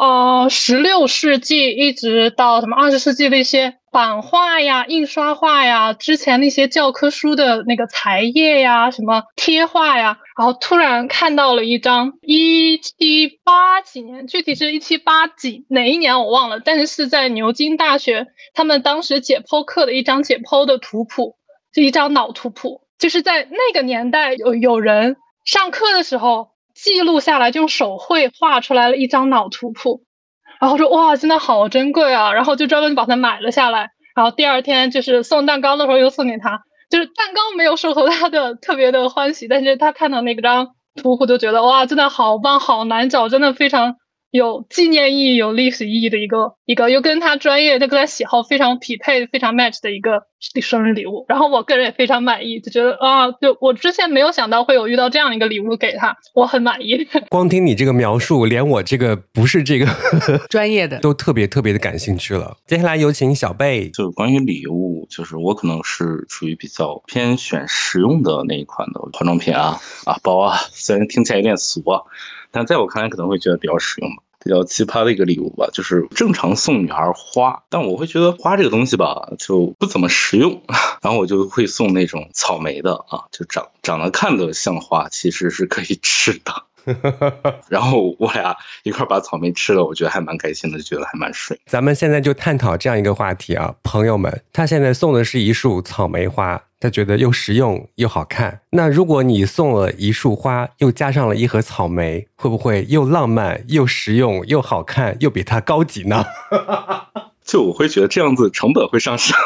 [0.00, 21.36] 呃十六世纪一直到什么二十世纪的一些版画呀、印刷画呀，之前那些教科书的那个裁页呀、什么贴画呀，然后突然看到了一张一七八几年，具体是一七八几哪一年我忘了，但是是在牛津大学他们当时解剖课的一张解剖的图谱。
[21.72, 26.48] 是一张脑图谱，就是在那个年代有有人上课的时候
[26.82, 30.02] 记录下来，就用手绘画出来了一张脑图谱，
[30.60, 43.96] 然后说哇，真的好珍贵啊，然后就专门把它买了下来，然后第二天就是送蛋糕的时候又送给他，就是蛋糕没有收到他的特别的欢喜，但是他看到那个张图谱就觉得哇，真的好棒，好难找，真的非常。
[44.30, 50.22] 有纪念意义、有历史意义的一个一个，又跟他专业、他跟他喜好非常匹配、非常 match 的一个
[50.62, 51.24] 生日礼物。
[51.28, 57.08] 然后我个人也非常满意，就觉得啊，就我之前没有想到会有遇到这样一个礼物给他，我很满意。
[57.28, 59.86] 光听你这个描述，连我这个不是这个
[60.48, 62.56] 专业的都特别特别的感兴趣了。
[62.66, 63.90] 接下来有请小贝。
[63.90, 72.00] 就是关于礼物，就是我可能是属于比较偏选实用的那一款的化妆品啊啊包啊，虽然听起来有点俗啊，
[72.50, 74.22] 但在我看来可能会觉得比较实用吧。
[74.42, 80.62] 比较奇葩的一个礼物吧，就是正常送女孩花，但我会觉得花这个东西吧就不怎么实用，
[81.02, 86.54] 然后我就会送那种草莓的啊，就长长得看着像花，其实是可以吃的。
[87.68, 91.60] 然后我俩一块把草莓吃了，我觉得还蛮开心的，就觉得还蛮顺。
[91.66, 98.60] 咱们现在就探讨这样一个话题啊，朋友们，他现在送的是一束草莓花，他觉得又实用又好看。
[98.70, 106.24] 那如果你送了一束花，又加上了一盒草莓，会不会又浪漫又实用又好看，又比它高级呢？
[107.44, 109.36] 就我会觉得这样子成本会上升。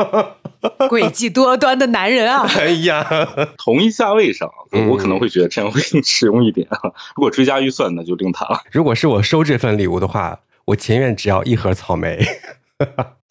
[0.90, 2.46] 诡计多端的男人啊！
[2.58, 3.02] 哎呀，
[3.56, 6.68] 同一价位上，嗯我可能会觉得这样会更实用一点。
[7.16, 8.60] 如果追加预算，那就另谈了。
[8.70, 12.24] 如果是我收这份礼物的话，我情愿只要一盒草莓。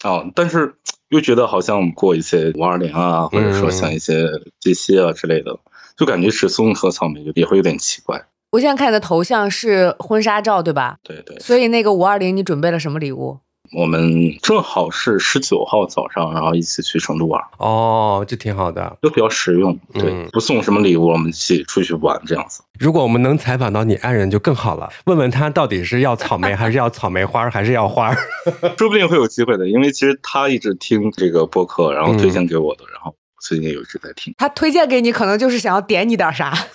[0.03, 0.73] 哦，但是
[1.09, 4.27] 又觉得好像过一些五二零啊，或者说像一些
[4.59, 5.57] 这些啊之类的，
[5.97, 8.25] 就感觉只送一盒草莓就也会有点奇怪。
[8.51, 10.97] 我现在看你的头像是婚纱照，对吧？
[11.03, 13.39] 对对，所以那个五二零你准备了什么礼物？
[13.71, 18.97] 我们正好是十九号早上，然后一起去成都玩，哦，这挺好的。
[19.01, 19.77] 都比较实用。
[19.93, 22.63] 对，嗯不送什么礼物，我们一起出去玩这样子。
[22.79, 28.17] 如果我们能采访到你爱人就更好了，问问他到底是要草莓还是要草莓花儿还是要花儿。
[28.77, 34.33] 说不定会有机会的，因为其实他一直听这个播客，然后推荐给我的，然后最近也有一直在听。
[34.37, 36.57] 他推荐给你，可能就是想要点你点啥。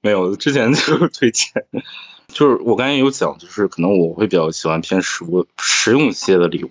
[0.00, 1.50] 没有，之前就推荐，
[2.32, 6.70] 就是我刚才有讲，就是可能我会比较喜欢偏实物、实用一些的礼物。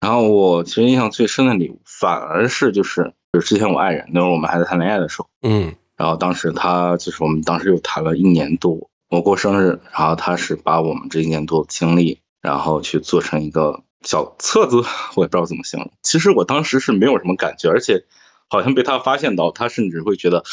[0.00, 14.82] 然后我其实印象最深的礼物，反而是就是就是之前我爱人那会儿我们还在谈恋爱的时候，嗯然后当时他就是我们当时又谈了一年多，我过生日，然后他是把我们这一年多的经历，然后去做成一个小册子，
[15.14, 15.90] 我也不知道怎么形容。
[16.02, 18.04] 其实我当时是没有什么感觉，而且
[18.48, 20.44] 好像被他发现到，他甚至会觉得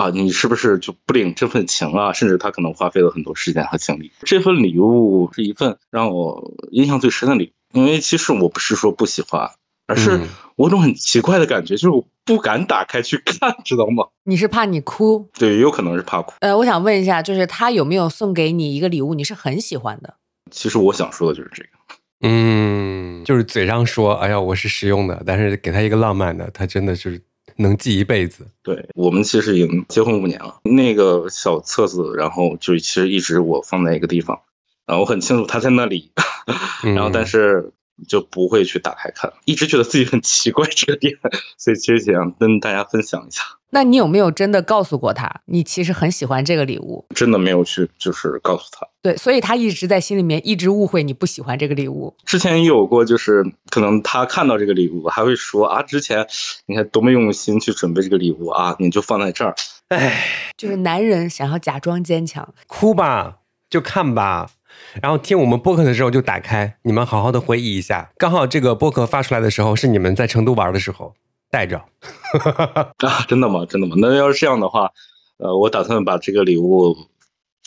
[0.00, 2.12] 啊，你是不是就不领这份情啊？
[2.14, 4.10] 甚至他可能花费了很多时间和精力。
[4.22, 9.50] 这份礼物是一份让我印象最深的礼物，因为其实我不是说不喜欢，
[9.86, 14.06] 而是嗯我有种很奇怪的感觉，就是我不敢打开去看，知道吗？
[14.24, 15.28] 你是怕你哭？
[15.34, 16.32] 对，有可能是怕哭。
[16.40, 20.14] 呃，我想问一下，就是他有没有送给你一个礼物，你是很喜欢的？
[20.50, 21.68] 其实我想说的就是这个。
[22.22, 27.20] 嗯，就是嘴上说，哎呀，我是实用的，但是给他一个浪漫的，他真的就是
[27.60, 28.46] 能记一辈子。
[28.62, 34.40] 对我们其实已经结婚五年了，那个小册子，然后就其实一直我放在一个地方，
[34.86, 36.10] 啊，我很清楚它在那里，
[36.84, 36.94] 嗯。
[36.94, 37.72] 然后但是
[38.08, 41.14] 就不会去打开看，一直觉得自己很奇怪这个点，
[41.56, 47.04] 所以其实想跟大家分享一下，那你有没有真的告诉过他，你其实很喜欢这个礼物？
[47.14, 48.86] 真的没有去就是告诉他。
[49.02, 52.14] 对，所以他一直在心里面一直误会你不喜欢这个礼物。
[52.26, 56.26] 之前也有过，就是可能他看到这个礼物，还会说啊，之前
[56.66, 59.54] 你看多么用心去准备这个礼物啊，你就放在这儿，
[59.88, 60.26] 哎，
[60.56, 63.38] 就是男人想要假装坚强，哭吧，
[63.70, 64.50] 就看吧。
[65.00, 68.10] 然后听我们播客的时候就打开，你们好好的回忆一下。
[68.16, 71.14] 刚好这个播客发出来的时候是你们在成都玩的时候，
[71.50, 71.84] 带着。
[72.98, 73.66] 啊，真的吗？
[73.68, 73.94] 真的吗？
[73.98, 74.90] 那要是这样的话，
[75.38, 76.96] 呃，我打算把这个礼物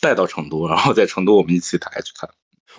[0.00, 2.28] 带到成都，然后在成都我们一起打开去看。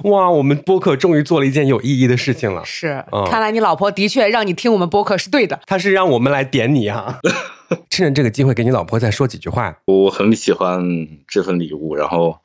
[0.04, 2.66] 哇，我们播客终于做了一件有意义的事情了。
[2.66, 5.62] 是，嗯看来你老婆的确让你听我们播客是对的。
[5.66, 7.20] 她是让我们来点你啊！
[7.90, 9.78] 趁着这个机会给你老婆再说几句话。
[9.86, 10.84] 我很喜欢
[11.28, 12.38] 这份礼物，然后，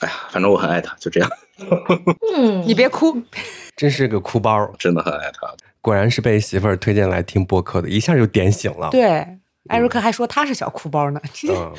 [0.00, 1.30] 哎呀，反正我很爱他，就这样，
[2.36, 3.22] 嗯， 你别哭，
[3.76, 5.54] 真是个哭包，真的很爱他。
[5.80, 8.88] 果然是被媳妇儿推荐来听播客的，一下就点醒了。
[8.90, 9.26] 对，
[9.68, 11.20] 艾瑞克还说他是小哭包呢。
[11.48, 11.72] 嗯，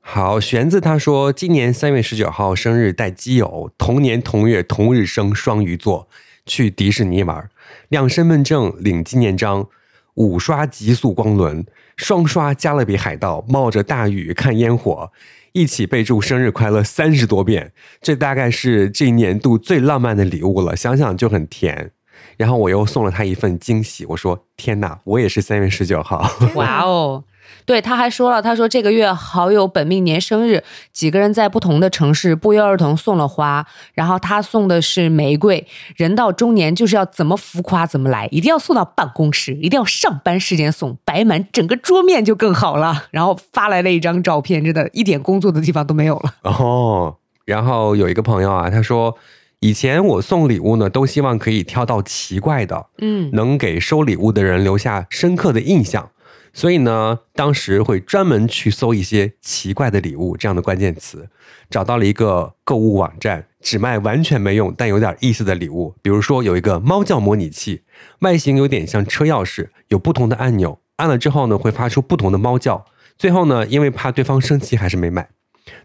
[0.00, 6.08] 好，玄子他说，今年三月十九号生日带基友，同年同月同日生双鱼座，
[6.46, 7.50] 去迪士尼玩，
[7.88, 9.68] 亮身份证，领纪念章，
[10.14, 11.66] 五刷极速光轮，
[11.98, 15.12] 双刷加勒比海盗，冒着大雨看烟火。
[15.52, 21.90] 一起备注生日快乐三十多遍，这大概是这一年度最浪漫的礼物了，想想就很甜。
[22.36, 26.30] 然后我又送了他一份惊喜，我说：“天哪，我也是三月十九号。
[26.54, 27.24] 哇哦！
[27.64, 35.66] 对，他还说了，他说这个月好友本命年生日，几个人在不同的城市不约而同送了花，然后他送的是玫瑰。
[35.96, 43.04] 人到中年就是要怎么浮夸怎么来，一定要送到办公室，一定要上班时间送，摆满整个桌面就更好了。
[43.10, 46.34] 然后发来了一张照片，真的一点工作的地方都没有了。
[46.44, 49.16] 哦，然后有一个朋友啊，他说，
[49.60, 56.10] 以前我送礼物呢，都希望可以挑到奇怪的，嗯，能给收礼物的人留下深刻的印象。
[56.52, 61.28] 所以呢，当时会专门去搜一些奇怪的礼物这样的关键词，
[61.70, 65.94] 找到了一个购物网站，只卖完全没用但有点意思的礼物。
[66.02, 67.82] 比如说有一个猫叫模拟器，
[68.20, 72.84] 外形有点像车钥匙，有不同的按钮，按了之后呢会发出不同的猫叫。
[73.16, 75.28] 最后呢，因为怕对方生气，还是没买。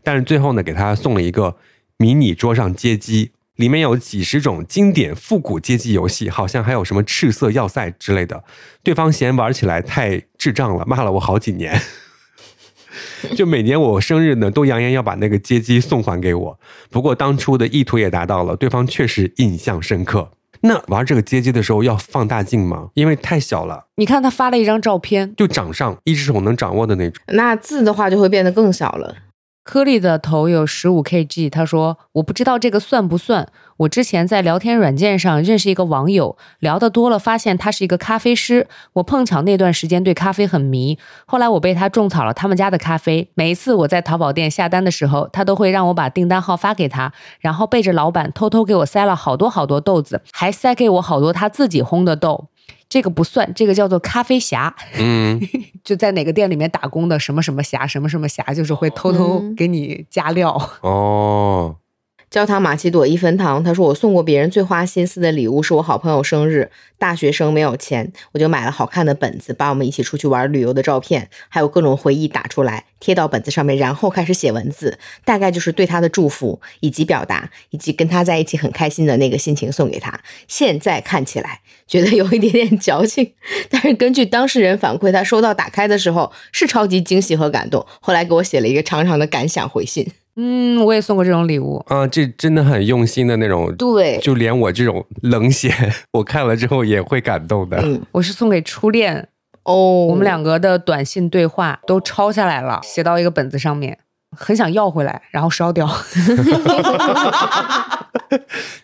[0.03, 1.57] 但是最后呢，给他送了一个
[1.97, 8.43] 迷你桌上街机，里面有几十种经典复古街机游戏，好像还有什么赤色要塞之类的。
[8.81, 11.79] 对方嫌玩起来太智障了，骂了我好几年。
[13.35, 16.59] 就每年我生日呢，都扬言要把那个街机送还给我。
[16.89, 20.31] 不过当初的意图也达到了，对方确实印象深刻。
[20.61, 22.89] 那玩这个街机的时候要放大镜吗？
[22.93, 27.21] 因为太小了，你看他发了一张照片，就掌上一只手能掌握的那种。
[27.27, 29.15] 那字的话就会变得更小了。
[29.63, 33.47] 颗粒的头有十五 kg，他说我不知道这个算不算。
[33.77, 38.67] 我之前在聊天软件上认识一个网友，聊得多了，发现他是一个咖啡师。
[38.93, 43.29] 我碰巧那段时间对咖啡很迷，后来我被他种草了他们家的咖啡。
[43.35, 52.49] 每一次我在淘宝店下单的时候，他都会让我把订单号发给他，然后背着老板偷偷给我塞了好多好多豆子，还塞给我好多他自己烘的豆。
[52.93, 54.71] 这个不算，这个叫做咖啡侠。
[54.99, 55.41] 嗯，
[55.83, 60.51] 就在哪个店里面打工的什么什么侠，什么什么侠，就是会偷偷嗯给你加料。
[60.81, 61.75] 哦，
[62.33, 80.19] 焦糖玛奇朵一分糖，他说我送过别人最花心思的礼物是我好朋友生日，大学生没有钱，我就买了好看的本子，把我们一起出去玩旅游的照片，还有各种回忆打出来贴到本子上面，然后开始写文字，大概就是对他的祝福以及表达，以及跟他在一起很开心的那个心情送给他。
[80.47, 83.31] 现在看起来觉得有一点点矫情，
[83.69, 90.11] 但是根据当事人反馈，他收到打开的时候是超级惊喜和感动，后来给我写了一个长长的感想回信。
[90.35, 91.77] 嗯，我也送过这种礼物。
[91.87, 95.71] 啊，这真的很用心的那种，对，就连我这种冷血，
[96.13, 97.77] 我看了之后也会感动的。
[97.83, 99.29] 嗯我是送给初恋，
[99.63, 103.99] 哦，我们两个的短信对话都抄下来了，写到一个本子上面，
[104.35, 105.87] 很想要回来，然后烧掉。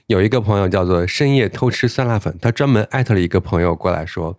[0.07, 4.37] 有一个朋友叫做深夜偷吃酸辣粉，他专门艾特了一个朋友过来说：“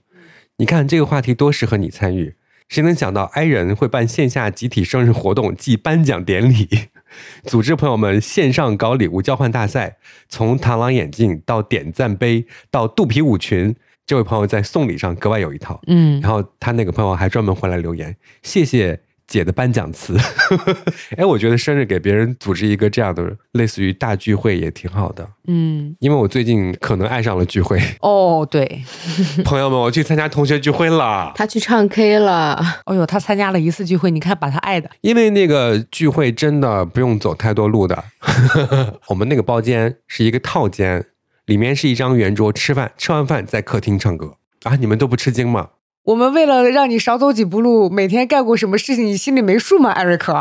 [0.59, 2.37] 你看这个话题多适合你参与。
[2.69, 6.69] 谁能想到 i 人会办线下集体生日活动暨颁奖典礼，
[7.45, 9.97] 组织朋友们线上搞礼物交换大赛，
[10.29, 13.75] 从螳螂眼镜到点赞杯到肚皮舞裙，
[14.07, 15.81] 这位朋友在送礼上格外有一套。
[15.87, 19.01] 嗯，然后他那个朋友还专门回来留言，谢谢
[19.31, 20.15] 姐的颁奖词。
[21.17, 27.81] 哎，我觉得生日给别人组织一个这样的类似于大聚会也挺好的，嗯，因为我最近可能爱上了聚会。
[28.01, 28.83] 哦，对，
[29.45, 38.05] 朋友们，我去参加同学聚会了，他去唱 K 了，哦呦，他参加了一次聚会，你看把他爱的，因为那个聚会真的不用走太多路的。
[39.07, 41.07] 我们那个包间是一个套间，
[41.47, 44.35] 里面是一张圆桌，吃饭，吃完饭在客厅唱歌
[44.65, 44.75] 啊！
[44.77, 45.69] 你们都不吃惊吗？
[46.05, 50.33] 我们为了让你少走几步路，每天干过什么事情，你心里没数吗，艾瑞克？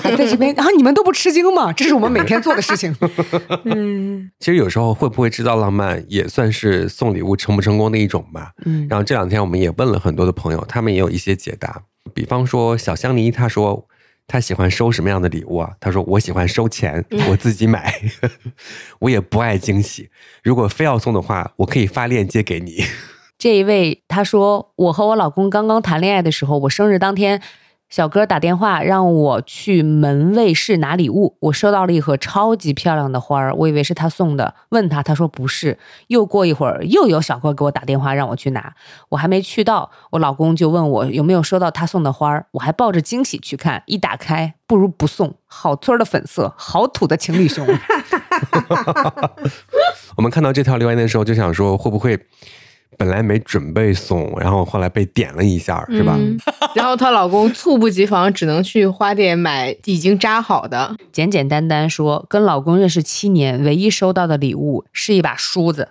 [0.00, 0.64] 还在这边啊？
[0.76, 1.72] 你们都不吃惊吗？
[1.72, 2.94] 这是我们每天做的事情。
[3.64, 8.52] 嗯其实有时候会不会制造浪漫，也算是送礼物成不成功的一种吧。
[8.64, 11.82] 嗯然后这两天我们也问了很多的朋友，他们也有一些解答。
[12.14, 13.86] 比方说小香妮，她说
[14.28, 15.72] 她喜欢收什么样的礼物啊？
[15.80, 18.00] 她说我喜欢收钱，我自己买，
[19.00, 20.08] 我也不爱惊喜。
[20.44, 22.84] 如果非要送的话，我可以发链接给你。
[23.38, 27.40] 这一位他说，我和我老公刚刚谈恋爱的时候，我生日当天，
[27.88, 35.78] 小哥打电话让我去门卫室拿礼物，我收到了一盒超级漂亮的花儿，我以为是他送的，问他，他说不是。
[36.08, 38.74] 又过一会儿，又有小哥给我打电话让我去拿，
[39.10, 47.64] 我还没去到，我老公就问我有没有收到他送的花儿，我还抱着惊喜去看，一打开，不如不送，好村儿的粉色，好土的情侣熊。
[50.16, 52.26] 我们看到这条留言的时候，就想说会不会
[52.98, 56.16] 本来没准备送，然后后来被点了一下，是吧？
[56.18, 56.36] 嗯
[56.74, 60.96] 然后她老公猝不及防，只能去花店买已经扎好的。
[61.12, 65.90] 简简单单说，跟老公认识七年，唯一收到的礼物是一把梳子。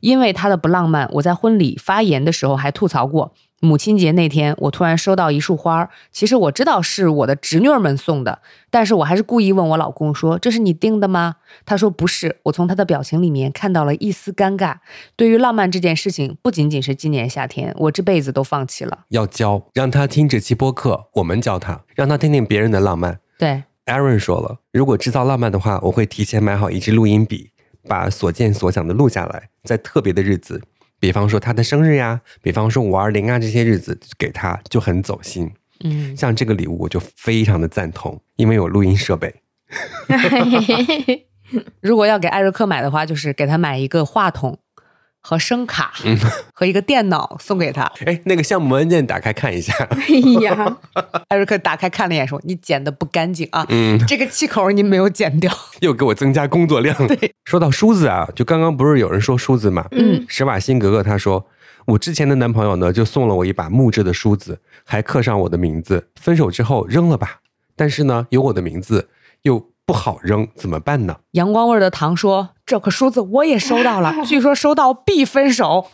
[0.00, 3.32] 因为他的不浪漫，我在婚礼发言的时候还吐槽过。
[3.64, 8.40] 母亲节那天，我突然收到一束花儿，其实我知道是我的侄女儿们送的，
[8.70, 12.40] 但是我还是故意问我老公说：“这是你订的吗？”他说不是。
[12.42, 14.74] 我从他的表情里面看到了一丝尴尬。
[15.14, 19.04] 对于浪漫这件事情，不仅仅是今年夏天，我这辈子都放弃了。
[19.10, 23.20] 要教，让他听这期播客，我们教他，让他听听别人的浪漫。
[23.38, 27.50] 对，Aaron 说了，如果制造浪漫的话，我会提前买好一支录音笔，
[27.88, 30.60] 把所见所想的录下来，在特别的日子，
[31.02, 35.50] 比方说他的生日呀，比方说五二零啊这些日子，给他就很走心。
[35.82, 39.34] 嗯，像这个礼物，我就非常的赞同，因为有录音设备。
[41.82, 44.56] 如果要给艾瑞克买的话，就是给他买一个话筒
[45.22, 45.92] 和声卡、
[46.52, 47.84] 和一个电脑送给他。
[48.04, 49.72] 哎，那个项目文件打开看一下。
[49.90, 50.06] 哎
[50.42, 50.78] 呀，
[51.28, 55.52] 艾瑞克打开看了一眼，说：“你剪的不干净啊，嗯，这个气口你没有剪掉。
[55.80, 56.94] 又给我增加工作量。
[57.06, 59.86] 对，说到梳子啊，就刚刚不是有人说梳子嘛？
[59.92, 61.46] 嗯，施瓦辛格格他说，
[61.86, 66.08] 我之前的男朋友呢，就送了我一把木质的梳子，还刻上我的名字。
[66.20, 67.38] 分手之后扔了吧，
[67.76, 69.08] 但是呢，有我的名字
[69.42, 75.88] 又不好扔，怎么办呢？”阳光味的糖说：“这颗梳子我也收到了， 据说收到必分手。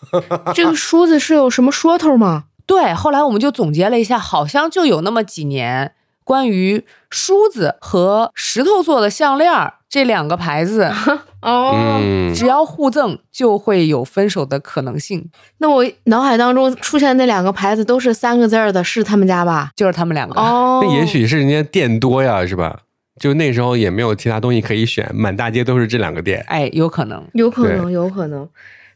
[0.54, 5.92] 这个梳子是有什么说头吗？”对，后来我们就总结了一下，好像就有那么几年，
[6.24, 9.52] 关于梳子和石头做的项链
[9.90, 10.90] 这两个牌子，
[11.42, 19.70] 哦，嗯，只要互赠就会有分手的可能性，那我脑海当中出现那两个牌子都是三个字儿的，是他们家吧？
[19.76, 20.40] 就是他们两个。
[20.40, 22.78] 哦，那也许是人家店多呀，是吧？
[23.22, 26.44] 就那时候也没有其他东西可以选，满大街都是这两个店。
[26.48, 27.24] 哎，有可能。
[27.34, 28.48] 有可能，有可能。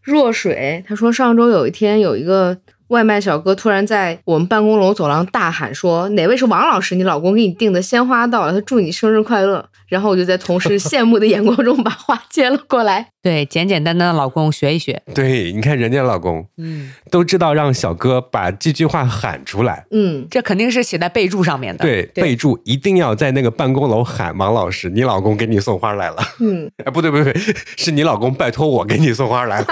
[0.03, 6.95] 若水他说，上周有一天有一个外卖小哥突然在我们办公楼走廊大喊说：“哪位是王老师？
[6.95, 13.11] 你老公给你订的鲜花到了，他祝你生日快乐。”然后我就在同事 羡慕的眼光中把花接了过来。
[13.23, 15.01] 对，简简单单的老公学一学。
[15.15, 19.85] 对，你看人家老公嗯，都知道让小哥把这句话喊出来。
[19.91, 26.17] 嗯，这肯定是写在备注上面的。，对，对备注一定要在那个办公楼喊王老师，你老公给你送花来了。
[26.41, 27.33] 嗯，哎， 不对不对，
[27.77, 29.67] 是你老公拜托我给你送花来了。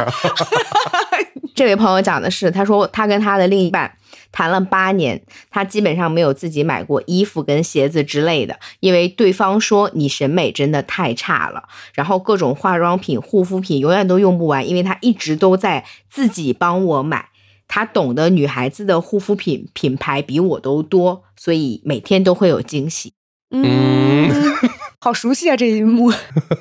[1.55, 3.97] 这位朋友讲的是，他说他跟他的另一半
[4.33, 17.29] 谈了八年，他基本上没有自己买过衣服跟鞋子之类的，因为对方说你审美真的太差了，然后各种化妆品、护肤品永远都用不完，因为他一直都在自己帮我买。
[17.67, 23.15] 他懂得女孩子的护肤品品牌比我都多，所以每天都会有惊喜。
[23.51, 24.31] 嗯，
[25.01, 26.13] 好熟悉啊这一幕。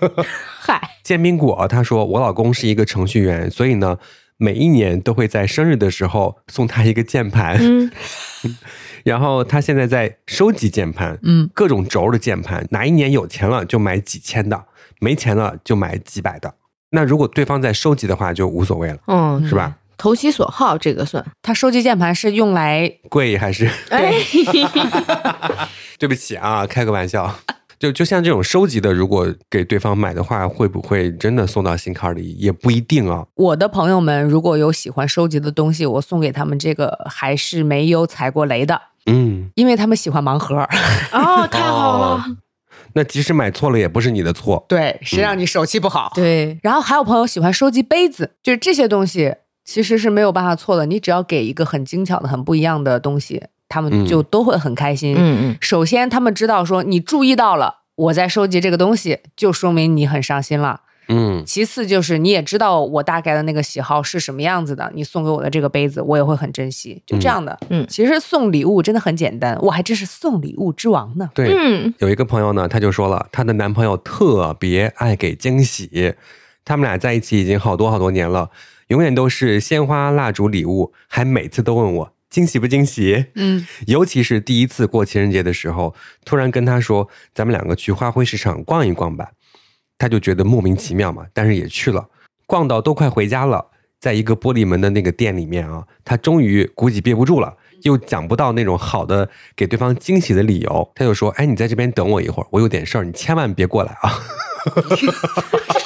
[0.62, 3.98] 嗨，煎饼果他说，我老公是一个程序员，所以呢，
[4.38, 7.58] 每一年都会在生日的时候送他一个键盘。
[7.60, 7.92] 嗯，
[9.04, 14.66] 然后他现在在收集键盘，嗯，各种轴的键盘，哪一年有钱了就买几千的，
[15.00, 16.54] 没钱了就买几百的。
[16.92, 19.78] 那如果对方在收集的话，就无所谓了，嗯，是吧？
[19.98, 21.24] 投其所好，这个算。
[21.42, 23.70] 他收集键盘是用来贵还是？
[23.90, 24.14] 哎，
[25.98, 27.34] 对不起啊，开个玩笑。
[27.84, 32.32] 就就像这种收集的，如果给对方买的话，会不会真的送到心坎里？
[32.40, 33.26] 也不一定啊。
[33.36, 40.56] 我的朋友们如果有喜欢收集的东西，我送给他们这个还是没有踩过雷的，嗯，因为他们喜欢盲盒。
[41.12, 42.08] 哦，太好了。
[42.16, 42.24] 哦
[42.96, 44.64] 那即使买错了，也不是你的错。
[44.70, 46.12] 对，谁让你手气不好？
[46.14, 49.34] 对，然后还有朋友喜欢收集杯子，就是这些东西
[49.66, 50.86] 其实是没有办法错的。
[50.86, 53.44] 你只要给一个很精巧的、很不一样的东西，
[53.74, 55.16] 他们就都会很开心。
[55.18, 60.82] 嗯嗯，首先，他们知道说你注意到了我在收集这个东西，就说明你很上心了。
[61.08, 67.02] 嗯，其次就是你也知道我大概的那个喜好是什么样子的，你送给我的这个杯子，我也会很珍惜。
[67.08, 71.28] 就这样的，嗯其实送礼物真的很简单，我还真是送礼物之王呢。
[71.34, 71.52] 对。
[71.52, 76.14] 嗯，有一个朋友呢，他就说了，她的男朋友特别爱给惊喜，
[76.64, 78.50] 他们俩在一起已经好多好多年了，
[78.88, 83.28] 永远都是鲜花、蜡烛、礼物，还每次都问我惊喜不惊喜。
[83.36, 85.94] 嗯，尤其是第一次过情人节的时候，
[86.26, 89.30] 突然跟他说：“咱们两个去花卉市场逛一逛吧。”
[90.00, 92.10] 他就觉得莫名其妙嘛，但是也去了。
[92.48, 93.68] 逛到都快回家了，
[94.00, 104.12] 在一个玻璃门的那个店里面啊，他终于估计憋不住了，又讲不到那种好的给对方惊喜的理由，他就说：“哎，你在这边等我一会儿，我有点事儿，你千万别过来啊。”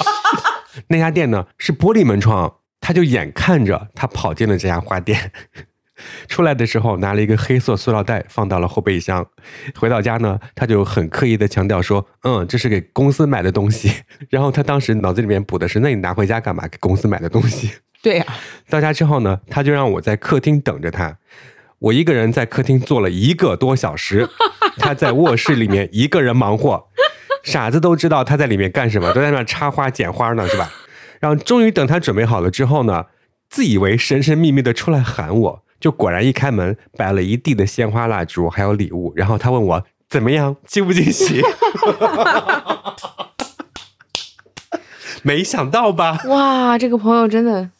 [0.88, 5.30] 那家店呢是玻璃门窗，他就眼看着他跑进了这家花店。
[6.28, 9.26] 出来的时候拿了一个黑色塑料袋放到了后备箱，
[9.78, 13.92] 回到家呢，他就很刻意的强调说：“嗯，这是给公司买的东西。”
[14.30, 16.66] 然后他当时脑子里面补的是：“那你拿回家干嘛？
[16.68, 17.72] 给公司买的东西。
[18.02, 18.26] ”对呀、
[18.70, 21.18] 到家之后呢，他就让我在客厅等着他。
[21.80, 24.28] 我一个人在客厅坐了一个多小时，
[24.78, 26.88] 他在卧室里面一个人忙活，
[27.44, 30.70] 傻子都知道他在里面干什么，都在那插花剪花呢，是吧？
[31.20, 33.06] 然后终于等他准备好了之后呢，
[33.48, 41.42] 自以为神神秘秘的出来喊我，就果然一开门摆了一地的鲜花蜡烛还有礼物，然后他问我怎么样，惊不惊喜？
[45.22, 46.18] 没想到吧？
[46.26, 47.70] 哇，这个朋友真的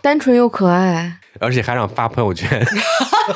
[0.00, 1.18] 单纯又可爱。
[1.40, 2.64] 而且还让发朋友圈。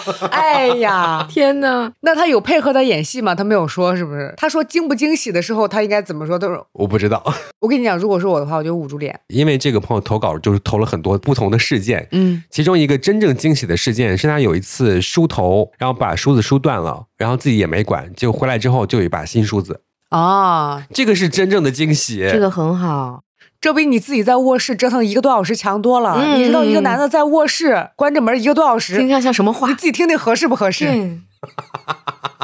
[0.30, 3.34] 哎呀，天呐，那他有配合他演戏吗？
[3.34, 4.32] 他没有说，是不是？
[4.36, 6.38] 他说惊不惊喜的时候，他应该怎么说？
[6.38, 7.22] 都是我不知道，
[7.60, 9.18] 我跟你讲，如果是我的话，我就捂住脸。
[9.28, 22.26] 因为这个朋友投稿就是投了很多不同的事件，嗯，其中一个真正惊喜的事件是他有一次梳头，然后把梳子梳断了，然后自己也没管，结果回来之后就有一把新梳子，哦，这个是真正的惊喜。
[22.30, 23.22] 这个很好。
[23.62, 26.16] 这比你自己在卧室折腾一个多小时强多了。
[26.18, 29.74] 嗯你知道一个男的在卧室关着门一个多小时，听听像什么话你？
[29.76, 30.84] 自己听听合适不合适？
[30.84, 31.18] 对，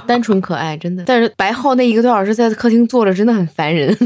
[0.07, 1.03] 单纯可爱，真的。
[1.05, 3.97] 但是白浩那一个多小时在客厅坐着，真的很烦人。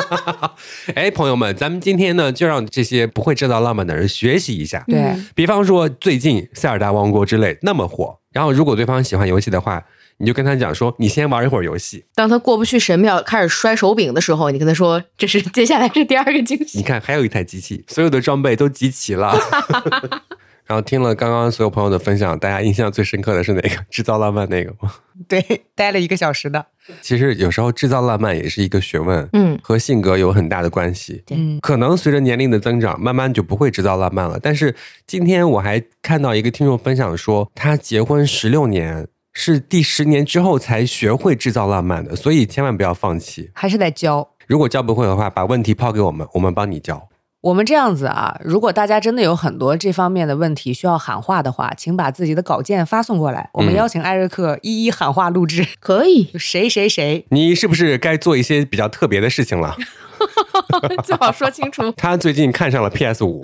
[0.94, 4.84] 哎，朋友们，咱们今天呢就让这些不会制造浪漫的人学习一下。
[4.86, 9.82] 对嗯比方说最近《塞尔达王国》之类那么火，然后如果对方喜欢游戏的话，
[10.18, 16.84] 你就跟他讲说，你先玩一会儿游戏，当他过不去神庙，开始摔手柄的时候，你跟他说：“这是接下来是第二个惊喜你。
[16.84, 19.34] 看还有一台机器，所有的装备都集齐了。
[20.66, 23.70] 然后听了刚刚所有朋友的分享，大家印象最深刻的是哪个？
[23.88, 24.92] 制造浪漫那个吗？
[25.26, 26.66] 对，待了一个小时的。
[27.00, 31.22] 其实有时候制造浪漫也是一个学问，嗯，和性格有很大的关系。
[31.30, 34.38] 嗯，可能随着年龄的增长，慢慢就不会制造浪漫了。
[34.42, 34.74] 但是
[35.06, 39.08] 今天我还看到一个听众分享说，他结婚十六年，
[39.40, 43.48] 是第十年之后才学会制造浪漫的，所以千万不要放弃。
[43.54, 44.28] 还是得教。
[44.48, 47.08] 如果教不会的话，把问题抛给我们，我们帮你教。
[47.42, 55.64] 我们这样子啊，如果大家真的有很多这方面的问题需要喊话的话，请把自己的稿件发送过来，我们嗯邀请艾瑞克一一喊话录制。
[55.78, 59.76] 可以，谁谁谁，你是不是该做一些比较特别的事情了？
[61.04, 61.92] 最好说清楚。
[61.96, 63.42] 他最近看上了 PS 五，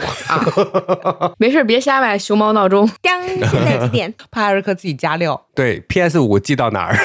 [1.38, 2.88] 没事，别瞎买熊猫闹钟。
[3.02, 4.12] 当，现在几点？
[4.30, 5.40] 怕艾瑞克自己加料。
[5.54, 6.96] 对 PS 五寄到哪儿？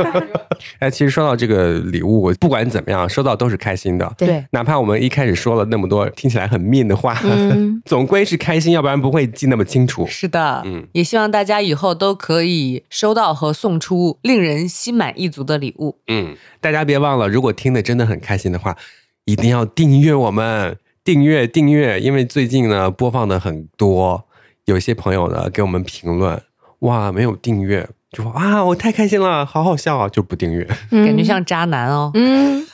[0.80, 4.12] 哎，其实说到这个礼物，我不管怎么样，收到都是开心的。
[4.18, 10.04] 对，哪怕我们一开始说了那么多听起来很 mean 的话，嗯，总归是开心，要不然不会记那么清楚。
[10.06, 15.96] 是的，嗯也希望大家以后都可以收到和送出令人心满意足的礼物。
[16.08, 18.76] 嗯，大家别忘了，如果听的真的很开心的话，
[19.24, 24.26] 一定要订阅我们，订阅订阅，因为最近呢播放的很多，
[24.64, 26.42] 有些朋友呢给我们评论，
[26.80, 30.64] 哇，没有订阅，就说啊，我太开心了，好好笑啊，就不订阅。
[30.90, 32.10] 感觉像渣男哦。
[32.14, 32.66] 嗯，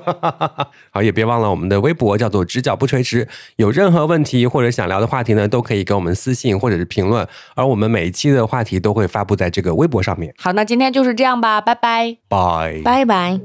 [0.92, 10.34] 好，也别忘了我们的微博叫做“直角不垂直”，有任何问题或者想聊的话题呢，都可以给我们私信或者是评论，而我们每一期的话题都会发布在这个微博上面。
[10.36, 12.18] 好，那今天就是这样吧，拜拜。
[12.28, 12.82] 拜。
[12.84, 13.40] 拜拜。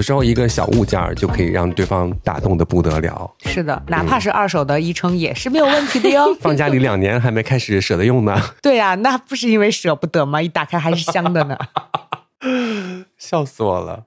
[0.00, 3.30] 有有时候一个小物件儿就可以让对方打动的不得了。
[3.44, 6.34] 是的，哪怕是二手的一称也是没有问题的哟。
[6.40, 10.40] 放家里两年还没开始舍得用呢， 对呀、那不是因为舍不得吗？
[10.40, 11.58] 一打开还是香的呢。
[13.18, 14.04] 笑死我了。